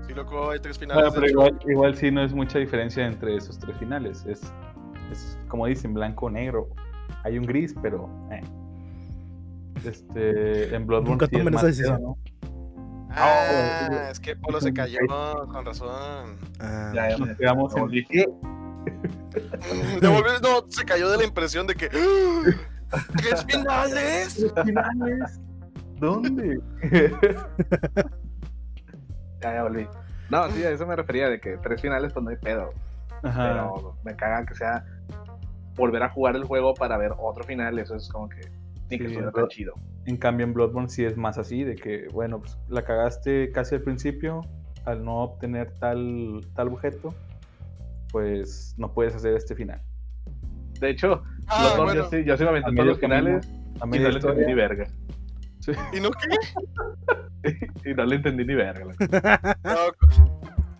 [0.07, 1.11] Sí, loco, hay tres finales.
[1.13, 4.25] pero igual, igual sí no es mucha diferencia entre esos tres finales.
[4.25, 4.41] Es,
[5.11, 6.69] es como dicen, blanco o negro.
[7.23, 8.09] Hay un gris, pero.
[8.31, 8.41] eh.
[9.85, 12.15] Este, en Bloodborne Nunca sí es tomen más esa decisión.
[13.11, 14.97] Ah, es que Polo se cayó,
[15.51, 16.37] con razón.
[16.59, 17.89] ah, Ya, ya Nos quedamos en
[20.01, 21.89] no, se cayó de la impresión de que.
[22.91, 23.03] ¡Ah!
[23.17, 24.45] ¿Tres finales?
[24.65, 25.39] finales.
[25.95, 26.59] ¿Dónde?
[29.39, 29.87] Ya, ya volví.
[30.31, 32.73] No, sí, a eso me refería, de que tres finales pues no hay pedo.
[33.21, 33.49] Ajá.
[33.49, 34.83] Pero me caga que sea
[35.75, 38.41] volver a jugar el juego para ver otro final, eso es como que
[38.89, 38.97] Sí,
[39.33, 39.73] tan chido.
[40.05, 43.75] En cambio, en Bloodborne sí es más así, de que, bueno, pues la cagaste casi
[43.75, 44.41] al principio,
[44.85, 47.13] al no obtener tal, tal objeto,
[48.11, 49.81] pues no puedes hacer este final.
[50.79, 52.01] De hecho, Ah, los dos bueno.
[52.03, 53.47] yo sí, yo sí me aventé A todos los finales
[53.79, 54.87] camino, a y no le entendí ni verga.
[55.59, 55.71] sí.
[55.93, 57.89] ¿Y no qué?
[57.89, 58.85] Y no le entendí ni verga.
[59.63, 59.75] No,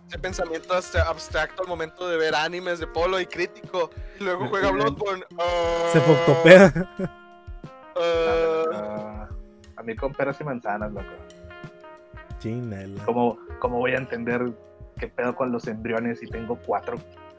[0.06, 3.90] ese pensamiento hasta abstracto al momento de ver animes de Polo y crítico.
[4.20, 5.24] Y luego juega Bloodborne.
[5.92, 6.86] Se ah,
[8.72, 9.28] Ah,
[9.76, 11.06] a mí con peras y manzanas, loco.
[12.38, 13.04] Chinela.
[13.04, 14.52] ¿Cómo, ¿Cómo voy a entender
[14.98, 16.98] qué pedo con los embriones si tengo cuatro?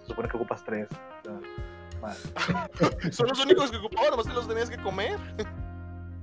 [0.10, 0.88] Supone que ocupas tres.
[3.12, 5.18] Son los únicos que ocupaba, nomás que los tenías que comer.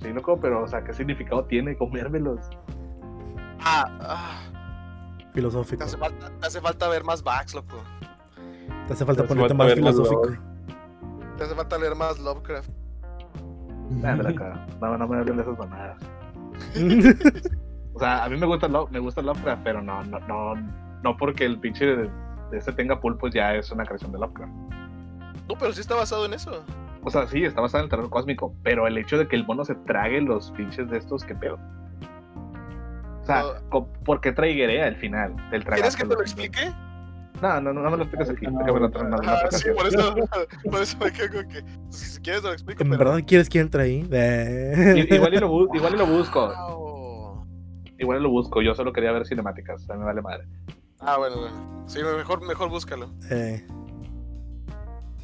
[0.00, 2.40] Sí, loco, pero, o sea, ¿qué significado tiene comérmelos?
[3.60, 4.40] Ah, ah,
[5.18, 5.84] te, Filosófico.
[5.84, 7.76] hace falta, te hace falta ver más backs, loco.
[8.86, 10.28] Te hace falta Te hace ponerte falta más filosófico.
[11.36, 12.70] Te hace falta leer más Lovecraft.
[13.90, 14.44] Nada, loco.
[14.80, 15.98] No, no me hablen de esas mamadas.
[17.94, 20.54] O sea, a mí me gusta, Lo- me gusta Lovecraft, pero no, no, no,
[21.02, 22.10] no porque el pinche
[22.50, 24.52] de, ese tenga pulpos ya es una creación de Lovecraft.
[25.48, 26.64] No, pero sí está basado en eso.
[27.04, 29.46] O sea, sí, está basado en el terror cósmico, pero el hecho de que el
[29.46, 31.58] mono se trague los pinches de estos, ¿qué pedo?
[33.22, 33.42] O sea,
[33.72, 33.86] No.
[34.04, 36.72] ¿por qué traiguerea el final del ¿Quieres que te lo explique?
[37.42, 38.46] No, no, no, no me lo expliques aquí.
[38.46, 40.14] No, no, alguna Ah, sí, por eso,
[40.70, 41.62] por eso me quedo con que.
[41.90, 42.82] Si, si quieres, te lo explico.
[42.82, 43.96] ¿En pero- verdad quieres que entre ahí?
[43.98, 46.48] Igual y, lo, bu- igual y lo busco.
[46.48, 47.46] Wow.
[47.98, 48.62] Igual y lo busco.
[48.62, 49.82] Yo solo quería ver cinemáticas.
[49.82, 50.44] O sea, me vale madre.
[51.00, 51.84] Ah, bueno, bueno.
[51.86, 53.10] Sí, mejor, mejor búscalo.
[53.30, 53.64] Eh,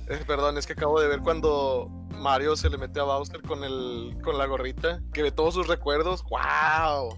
[0.08, 3.64] Eh, perdón, es que acabo de ver cuando Mario se le mete a Bowser con
[3.64, 6.22] el con la gorrita, que ve todos sus recuerdos.
[6.24, 7.16] ¡Wow!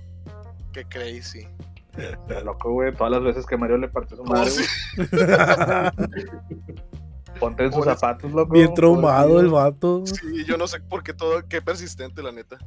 [0.73, 1.49] ¡Qué crazy!
[2.29, 2.93] Pero loco, güey.
[2.95, 4.51] Todas las veces que Mario le partió su Oh, madre,
[7.41, 8.53] ponte en sus Pobres- zapatos, loco.
[8.53, 9.53] bien traumado el Pobrecillo.
[9.53, 10.07] vato.
[10.07, 12.59] Sí, yo no sé por qué todo, qué persistente, la neta.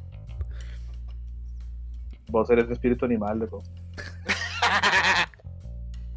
[2.30, 3.62] Vos eres de espíritu animal, loco.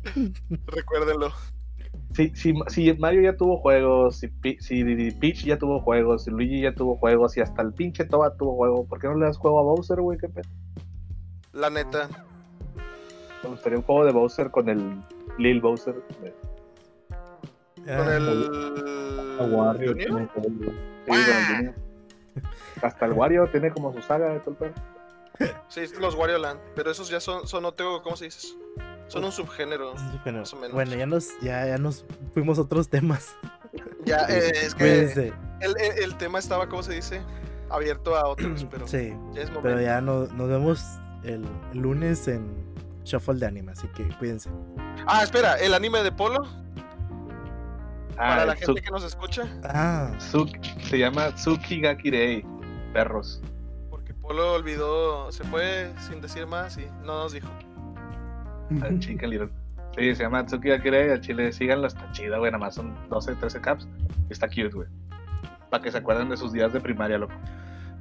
[0.67, 1.31] Recuérdenlo.
[2.13, 4.29] Si, si, si Mario ya tuvo juegos, si,
[4.59, 8.35] si Peach ya tuvo juegos, si Luigi ya tuvo juegos, y hasta el pinche Toba
[8.35, 10.17] tuvo juego, ¿por qué no le das juego a Bowser, güey?
[10.17, 10.49] ¿Qué pedo?
[11.53, 12.09] La neta.
[13.43, 15.01] Me gustaría un juego de Bowser con el
[15.37, 15.95] Lil Bowser.
[15.95, 19.39] Con Ah, el.
[19.39, 19.95] A Wario.
[19.95, 20.29] Sí, con el
[21.07, 21.75] Junior.
[22.81, 25.53] Hasta el Wario tiene como su saga de todo el pedo.
[25.69, 26.59] Sí, los Wario Land.
[26.75, 28.49] Pero esos ya son, son otro, ¿cómo se dice?
[29.11, 29.93] Son un subgénero.
[30.23, 30.71] bueno, más o menos.
[30.73, 33.35] bueno, ya nos, ya, ya nos fuimos a otros temas.
[34.03, 35.33] Ya, eh, es que Cuídense.
[35.59, 37.21] el, el- el tema estaba, ¿cómo se dice?
[37.69, 39.61] Abierto a otros, pero Sí, ya es momento.
[39.61, 40.83] pero ya no- nos vemos
[41.23, 42.51] el lunes en
[43.03, 44.49] Shuffle de Anime, así que cuídense.
[45.05, 46.41] Ah, espera, el anime de Polo,
[48.15, 52.43] para Ah, la el gente que nos escucha, Ah, se llama Tsukigakirei.
[52.93, 53.41] Perros.
[53.89, 57.47] porque Polo olvidó, se fue sin decir más y no nos dijo.
[58.81, 59.49] Al Chicken Little.
[59.97, 61.09] Sí, se llama Tsukigakirei.
[61.11, 61.87] Al chile, síganlo.
[61.87, 62.51] Está chido, güey.
[62.51, 63.87] Nada más son 12, 13 caps.
[64.29, 64.87] Está cute, güey.
[65.69, 67.33] Para que se acuerden de sus días de primaria, loco.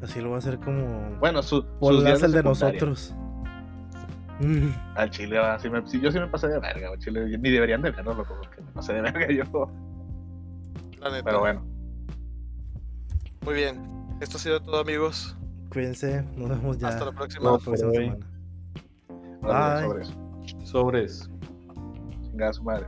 [0.02, 3.14] así lo voy a hacer como Bueno, su, sus días el de nosotros.
[4.40, 6.98] Mm, Al chile, va, me- sí, yo sí me pasé de verga, güey.
[7.00, 9.70] Chile, ni deberían de verlo, loco, porque me pasé de verga yo.
[11.00, 11.24] La neta.
[11.24, 11.62] Pero bueno,
[13.44, 13.80] Muy bien.
[14.20, 15.36] Esto ha sido todo, amigos.
[15.70, 17.52] Cuídense, nos vemos ya Hasta la próxima.
[17.52, 18.04] la próxima Bye.
[18.06, 18.26] semana.
[19.40, 20.29] vale, Bye.
[20.64, 21.28] Sobres.
[22.22, 22.86] Chinga su madre.